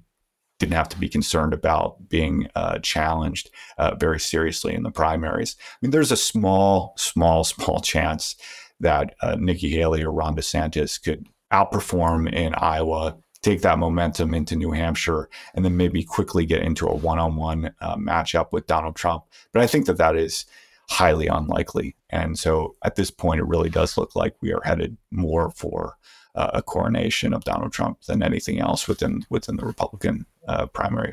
didn't 0.61 0.75
have 0.75 0.91
to 0.91 0.99
be 0.99 1.09
concerned 1.09 1.53
about 1.53 2.09
being 2.09 2.49
uh, 2.55 2.79
challenged 2.79 3.51
uh, 3.79 3.95
very 3.97 4.21
seriously 4.21 4.75
in 4.75 4.85
the 4.85 4.91
primaries. 4.91 5.57
I 5.59 5.77
mean, 5.83 5.91
there's 5.91 6.13
a 6.13 6.17
small, 6.17 6.95
small, 6.97 7.43
small 7.53 7.81
chance 7.81 8.37
that 8.79 9.15
uh, 9.23 9.37
Nikki 9.41 9.71
Haley 9.71 10.03
or 10.03 10.13
Ron 10.13 10.37
DeSantis 10.37 11.03
could 11.03 11.27
outperform 11.53 12.33
in 12.33 12.55
Iowa, 12.55 13.17
take 13.43 13.63
that 13.63 13.79
momentum 13.79 14.35
into 14.35 14.55
New 14.55 14.71
Hampshire, 14.71 15.29
and 15.55 15.65
then 15.65 15.77
maybe 15.77 16.05
quickly 16.05 16.47
get 16.47 16.63
into 16.63 16.87
a 16.87 16.95
one-on-one 16.95 17.75
uh, 17.81 17.97
matchup 17.97 18.53
with 18.53 18.67
Donald 18.67 18.97
Trump. 18.97 19.25
But 19.53 19.63
I 19.63 19.67
think 19.67 19.87
that 19.87 19.97
that 19.97 20.15
is 20.15 20.45
highly 20.89 21.27
unlikely. 21.27 21.97
And 22.11 22.39
so 22.39 22.77
at 22.85 22.97
this 22.97 23.11
point, 23.11 23.41
it 23.41 23.47
really 23.47 23.71
does 23.71 23.97
look 23.97 24.15
like 24.15 24.35
we 24.41 24.53
are 24.53 24.63
headed 24.65 24.97
more 25.11 25.51
for 25.51 25.97
uh, 26.35 26.51
a 26.55 26.63
coronation 26.63 27.33
of 27.33 27.45
Donald 27.45 27.73
Trump 27.73 28.03
than 28.03 28.23
anything 28.23 28.61
else 28.61 28.89
within 28.89 29.25
within 29.31 29.57
the 29.57 29.67
Republican 29.67 30.27
uh, 30.47 30.67
primary. 30.67 31.13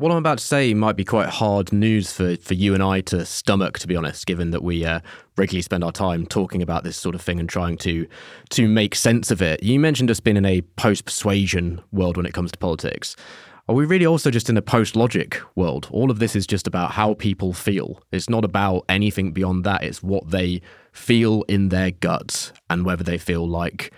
What 0.00 0.10
I'm 0.10 0.16
about 0.16 0.38
to 0.38 0.44
say 0.44 0.72
might 0.72 0.96
be 0.96 1.04
quite 1.04 1.28
hard 1.28 1.74
news 1.74 2.10
for, 2.10 2.34
for 2.38 2.54
you 2.54 2.72
and 2.72 2.82
I 2.82 3.02
to 3.02 3.26
stomach, 3.26 3.78
to 3.80 3.86
be 3.86 3.96
honest, 3.96 4.24
given 4.24 4.50
that 4.50 4.62
we 4.62 4.82
uh, 4.82 5.00
regularly 5.36 5.60
spend 5.60 5.84
our 5.84 5.92
time 5.92 6.24
talking 6.24 6.62
about 6.62 6.84
this 6.84 6.96
sort 6.96 7.14
of 7.14 7.20
thing 7.20 7.38
and 7.38 7.46
trying 7.46 7.76
to 7.78 8.06
to 8.50 8.66
make 8.66 8.94
sense 8.94 9.30
of 9.30 9.42
it. 9.42 9.62
You 9.62 9.78
mentioned 9.78 10.10
us 10.10 10.18
being 10.18 10.38
in 10.38 10.46
a 10.46 10.62
post 10.76 11.04
persuasion 11.04 11.82
world 11.92 12.16
when 12.16 12.24
it 12.24 12.32
comes 12.32 12.50
to 12.52 12.58
politics. 12.58 13.14
Are 13.70 13.74
we 13.74 13.86
really 13.86 14.04
also 14.04 14.32
just 14.32 14.50
in 14.50 14.56
a 14.56 14.62
post 14.62 14.96
logic 14.96 15.40
world? 15.54 15.86
All 15.92 16.10
of 16.10 16.18
this 16.18 16.34
is 16.34 16.44
just 16.44 16.66
about 16.66 16.90
how 16.90 17.14
people 17.14 17.52
feel. 17.52 18.02
It's 18.10 18.28
not 18.28 18.44
about 18.44 18.84
anything 18.88 19.30
beyond 19.30 19.62
that. 19.62 19.84
It's 19.84 20.02
what 20.02 20.28
they 20.28 20.60
feel 20.90 21.44
in 21.44 21.68
their 21.68 21.92
guts 21.92 22.52
and 22.68 22.84
whether 22.84 23.04
they 23.04 23.16
feel 23.16 23.46
like 23.46 23.92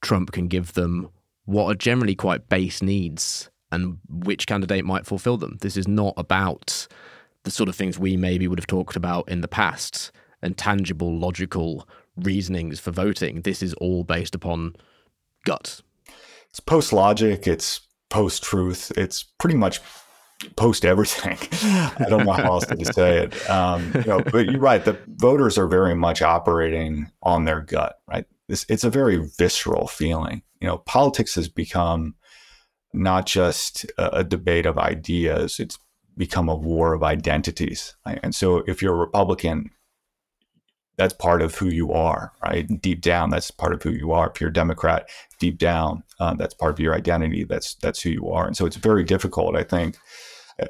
Trump 0.00 0.32
can 0.32 0.48
give 0.48 0.72
them 0.72 1.10
what 1.44 1.66
are 1.66 1.74
generally 1.74 2.14
quite 2.14 2.48
base 2.48 2.80
needs 2.80 3.50
and 3.70 3.98
which 4.08 4.46
candidate 4.46 4.86
might 4.86 5.04
fulfill 5.04 5.36
them. 5.36 5.58
This 5.60 5.76
is 5.76 5.86
not 5.86 6.14
about 6.16 6.88
the 7.42 7.50
sort 7.50 7.68
of 7.68 7.76
things 7.76 7.98
we 7.98 8.16
maybe 8.16 8.48
would 8.48 8.58
have 8.58 8.66
talked 8.66 8.96
about 8.96 9.28
in 9.28 9.42
the 9.42 9.46
past 9.46 10.10
and 10.40 10.56
tangible, 10.56 11.14
logical 11.14 11.86
reasonings 12.16 12.80
for 12.80 12.92
voting. 12.92 13.42
This 13.42 13.62
is 13.62 13.74
all 13.74 14.04
based 14.04 14.34
upon 14.34 14.74
gut. 15.44 15.82
It's 16.48 16.60
post 16.60 16.94
logic, 16.94 17.46
it's 17.46 17.82
post 18.10 18.42
truth. 18.42 18.92
It's 18.96 19.22
pretty 19.38 19.56
much 19.56 19.80
post 20.56 20.84
everything. 20.84 21.38
I 21.62 22.06
don't 22.08 22.24
know 22.24 22.32
how 22.32 22.44
else 22.44 22.66
to 22.66 22.92
say 22.92 23.24
it. 23.24 23.50
Um, 23.50 23.92
you 23.94 24.04
know, 24.04 24.20
but 24.20 24.46
you're 24.46 24.60
right. 24.60 24.84
The 24.84 24.98
voters 25.06 25.58
are 25.58 25.66
very 25.66 25.94
much 25.94 26.22
operating 26.22 27.10
on 27.22 27.44
their 27.44 27.60
gut, 27.60 27.96
right? 28.08 28.24
It's 28.48 28.84
a 28.84 28.90
very 28.90 29.28
visceral 29.38 29.88
feeling. 29.88 30.42
You 30.60 30.68
know, 30.68 30.78
politics 30.78 31.34
has 31.34 31.48
become 31.48 32.14
not 32.94 33.26
just 33.26 33.84
a, 33.98 34.20
a 34.20 34.24
debate 34.24 34.64
of 34.64 34.78
ideas; 34.78 35.60
it's 35.60 35.78
become 36.16 36.48
a 36.48 36.54
war 36.54 36.94
of 36.94 37.02
identities. 37.02 37.94
And 38.06 38.34
so, 38.34 38.58
if 38.66 38.80
you're 38.80 38.94
a 38.94 38.98
Republican, 38.98 39.70
that's 40.98 41.14
part 41.14 41.40
of 41.40 41.54
who 41.54 41.68
you 41.68 41.92
are, 41.92 42.32
right? 42.42 42.66
Deep 42.82 43.00
down, 43.00 43.30
that's 43.30 43.52
part 43.52 43.72
of 43.72 43.82
who 43.82 43.90
you 43.90 44.10
are. 44.12 44.30
If 44.30 44.40
you're 44.40 44.50
a 44.50 44.52
Democrat, 44.52 45.08
deep 45.38 45.56
down, 45.56 46.02
uh, 46.18 46.34
that's 46.34 46.54
part 46.54 46.72
of 46.72 46.80
your 46.80 46.94
identity. 46.94 47.44
That's 47.44 47.76
that's 47.76 48.02
who 48.02 48.10
you 48.10 48.28
are. 48.28 48.46
And 48.46 48.56
so 48.56 48.66
it's 48.66 48.76
very 48.76 49.04
difficult, 49.04 49.56
I 49.56 49.62
think, 49.62 49.96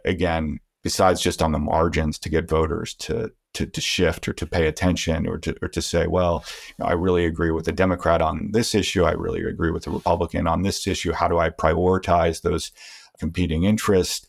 again, 0.05 0.61
besides 0.85 1.23
just 1.23 1.43
on 1.43 1.53
the 1.53 1.59
margins, 1.59 2.19
to 2.21 2.29
get 2.29 2.49
voters 2.49 2.95
to 2.95 3.33
to, 3.55 3.67
to 3.67 3.81
shift 3.81 4.29
or 4.29 4.35
to 4.35 4.47
pay 4.47 4.67
attention 4.67 5.27
or 5.27 5.39
to 5.39 5.57
or 5.63 5.69
to 5.69 5.81
say, 5.81 6.07
well, 6.07 6.45
you 6.69 6.75
know, 6.79 6.91
I 6.91 6.93
really 6.93 7.25
agree 7.25 7.51
with 7.51 7.65
the 7.65 7.73
Democrat 7.73 8.21
on 8.21 8.51
this 8.53 8.75
issue. 8.75 9.05
I 9.05 9.13
really 9.13 9.43
agree 9.43 9.71
with 9.71 9.85
the 9.85 9.91
Republican 9.91 10.47
on 10.47 10.63
this 10.63 10.87
issue. 10.87 11.13
How 11.13 11.29
do 11.29 11.39
I 11.39 11.49
prioritize 11.49 12.43
those 12.43 12.71
competing 13.19 13.65
interests? 13.65 14.27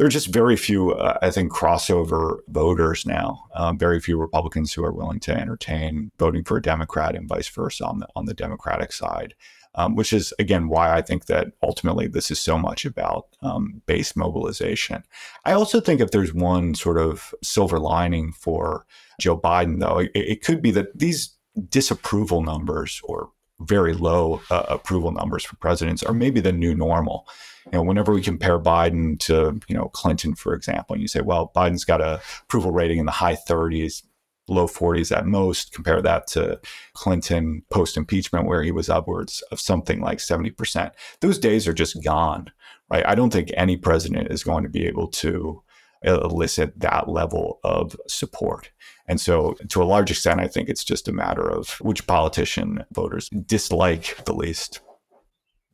There 0.00 0.06
are 0.06 0.08
just 0.10 0.28
very 0.28 0.56
few, 0.56 0.92
uh, 0.92 1.18
I 1.20 1.30
think, 1.30 1.52
crossover 1.52 2.38
voters 2.48 3.04
now. 3.04 3.44
Um, 3.54 3.76
very 3.76 4.00
few 4.00 4.16
Republicans 4.16 4.72
who 4.72 4.82
are 4.82 4.94
willing 4.94 5.20
to 5.20 5.36
entertain 5.36 6.10
voting 6.18 6.42
for 6.42 6.56
a 6.56 6.62
Democrat 6.62 7.14
and 7.14 7.28
vice 7.28 7.50
versa 7.50 7.84
on 7.84 7.98
the 7.98 8.08
on 8.16 8.24
the 8.24 8.32
Democratic 8.32 8.92
side. 8.92 9.34
Um, 9.74 9.96
which 9.96 10.14
is 10.14 10.32
again 10.38 10.68
why 10.68 10.96
I 10.96 11.02
think 11.02 11.26
that 11.26 11.48
ultimately 11.62 12.08
this 12.08 12.30
is 12.30 12.40
so 12.40 12.56
much 12.56 12.86
about 12.86 13.26
um, 13.42 13.82
base 13.84 14.16
mobilization. 14.16 15.04
I 15.44 15.52
also 15.52 15.82
think 15.82 16.00
if 16.00 16.12
there's 16.12 16.32
one 16.32 16.74
sort 16.74 16.96
of 16.96 17.34
silver 17.42 17.78
lining 17.78 18.32
for 18.32 18.86
Joe 19.20 19.38
Biden, 19.38 19.80
though, 19.80 19.98
it, 19.98 20.10
it 20.14 20.42
could 20.42 20.62
be 20.62 20.70
that 20.70 20.98
these 20.98 21.36
disapproval 21.68 22.42
numbers 22.42 23.02
or 23.04 23.32
very 23.60 23.92
low 23.92 24.40
uh, 24.50 24.64
approval 24.68 25.12
numbers 25.12 25.44
for 25.44 25.56
presidents 25.56 26.02
are 26.02 26.14
maybe 26.14 26.40
the 26.40 26.52
new 26.52 26.74
normal 26.74 27.26
you 27.66 27.72
know, 27.72 27.82
whenever 27.82 28.12
we 28.12 28.22
compare 28.22 28.58
Biden 28.58 29.18
to, 29.20 29.60
you 29.68 29.76
know, 29.76 29.88
Clinton, 29.88 30.34
for 30.34 30.54
example, 30.54 30.94
and 30.94 31.02
you 31.02 31.08
say, 31.08 31.20
well, 31.20 31.52
Biden's 31.54 31.84
got 31.84 32.00
a 32.00 32.20
approval 32.42 32.72
rating 32.72 32.98
in 32.98 33.06
the 33.06 33.12
high 33.12 33.36
30s, 33.36 34.02
low 34.48 34.66
40s 34.66 35.16
at 35.16 35.26
most. 35.26 35.72
Compare 35.72 36.02
that 36.02 36.26
to 36.28 36.60
Clinton 36.94 37.62
post 37.70 37.96
impeachment, 37.96 38.46
where 38.46 38.62
he 38.62 38.72
was 38.72 38.88
upwards 38.88 39.42
of 39.52 39.60
something 39.60 40.00
like 40.00 40.18
70%. 40.18 40.90
Those 41.20 41.38
days 41.38 41.68
are 41.68 41.72
just 41.72 42.02
gone, 42.02 42.50
right? 42.90 43.06
I 43.06 43.14
don't 43.14 43.32
think 43.32 43.50
any 43.54 43.76
president 43.76 44.30
is 44.30 44.42
going 44.42 44.64
to 44.64 44.70
be 44.70 44.86
able 44.86 45.08
to 45.08 45.62
elicit 46.02 46.78
that 46.80 47.08
level 47.08 47.60
of 47.64 47.96
support. 48.08 48.70
And 49.06 49.20
so, 49.20 49.54
to 49.68 49.82
a 49.82 49.84
large 49.84 50.10
extent, 50.10 50.40
I 50.40 50.46
think 50.46 50.68
it's 50.68 50.84
just 50.84 51.08
a 51.08 51.12
matter 51.12 51.48
of 51.48 51.70
which 51.80 52.06
politician 52.06 52.84
voters 52.92 53.28
dislike 53.28 54.24
the 54.24 54.34
least. 54.34 54.80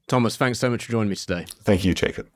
Thomas, 0.08 0.36
thanks 0.36 0.58
so 0.58 0.70
much 0.70 0.84
for 0.84 0.92
joining 0.92 1.10
me 1.10 1.16
today. 1.16 1.46
Thank 1.62 1.84
you, 1.84 1.92
Jacob. 1.92 2.28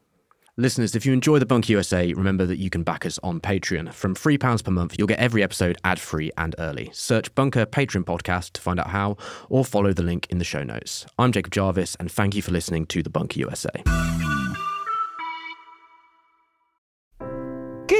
Listeners, 0.56 0.94
if 0.94 1.06
you 1.06 1.14
enjoy 1.14 1.38
the 1.38 1.46
Bunker 1.46 1.72
USA, 1.72 2.12
remember 2.12 2.44
that 2.44 2.58
you 2.58 2.68
can 2.68 2.82
back 2.82 3.06
us 3.06 3.18
on 3.22 3.40
Patreon. 3.40 3.94
From 3.94 4.14
£3 4.14 4.64
per 4.64 4.70
month, 4.70 4.96
you'll 4.98 5.08
get 5.08 5.18
every 5.18 5.42
episode 5.42 5.78
ad 5.84 5.98
free 5.98 6.30
and 6.36 6.54
early. 6.58 6.90
Search 6.92 7.34
Bunker 7.34 7.64
Patreon 7.64 8.04
Podcast 8.04 8.52
to 8.52 8.60
find 8.60 8.78
out 8.78 8.88
how, 8.88 9.16
or 9.48 9.64
follow 9.64 9.94
the 9.94 10.02
link 10.02 10.26
in 10.28 10.36
the 10.36 10.44
show 10.44 10.62
notes. 10.62 11.06
I'm 11.18 11.32
Jacob 11.32 11.52
Jarvis, 11.52 11.94
and 11.94 12.12
thank 12.12 12.34
you 12.34 12.42
for 12.42 12.50
listening 12.50 12.84
to 12.86 13.02
the 13.02 13.10
Bunker 13.10 13.38
USA. 13.38 13.70
¿Qué 17.90 17.99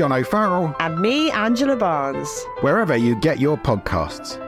John 0.01 0.13
O'Farrell. 0.13 0.75
And 0.79 0.99
me, 0.99 1.29
Angela 1.29 1.75
Barnes. 1.75 2.47
Wherever 2.61 2.97
you 2.97 3.15
get 3.17 3.39
your 3.39 3.55
podcasts. 3.55 4.39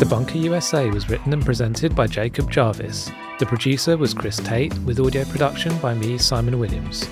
The 0.00 0.06
Bunker 0.06 0.38
USA 0.38 0.90
was 0.90 1.08
written 1.08 1.32
and 1.32 1.44
presented 1.44 1.94
by 1.94 2.08
Jacob 2.08 2.50
Jarvis. 2.50 3.12
The 3.38 3.46
producer 3.46 3.96
was 3.96 4.12
Chris 4.12 4.38
Tate, 4.38 4.76
with 4.78 4.98
audio 4.98 5.24
production 5.26 5.78
by 5.78 5.94
me, 5.94 6.18
Simon 6.18 6.58
Williams. 6.58 7.08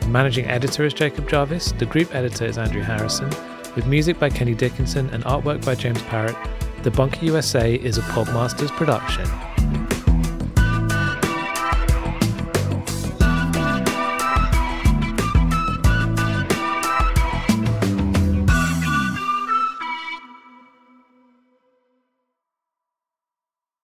The 0.00 0.08
managing 0.08 0.44
editor 0.44 0.84
is 0.84 0.92
Jacob 0.92 1.26
Jarvis, 1.26 1.72
the 1.72 1.86
group 1.86 2.14
editor 2.14 2.44
is 2.44 2.58
Andrew 2.58 2.82
Harrison, 2.82 3.30
with 3.74 3.86
music 3.86 4.18
by 4.18 4.28
Kenny 4.28 4.54
Dickinson 4.54 5.08
and 5.08 5.24
artwork 5.24 5.64
by 5.64 5.74
James 5.74 6.02
Parrott. 6.02 6.36
The 6.84 6.90
Bunker 6.90 7.24
USA 7.24 7.76
is 7.76 7.96
a 7.96 8.02
Podmasters 8.02 8.68
production. 8.76 9.24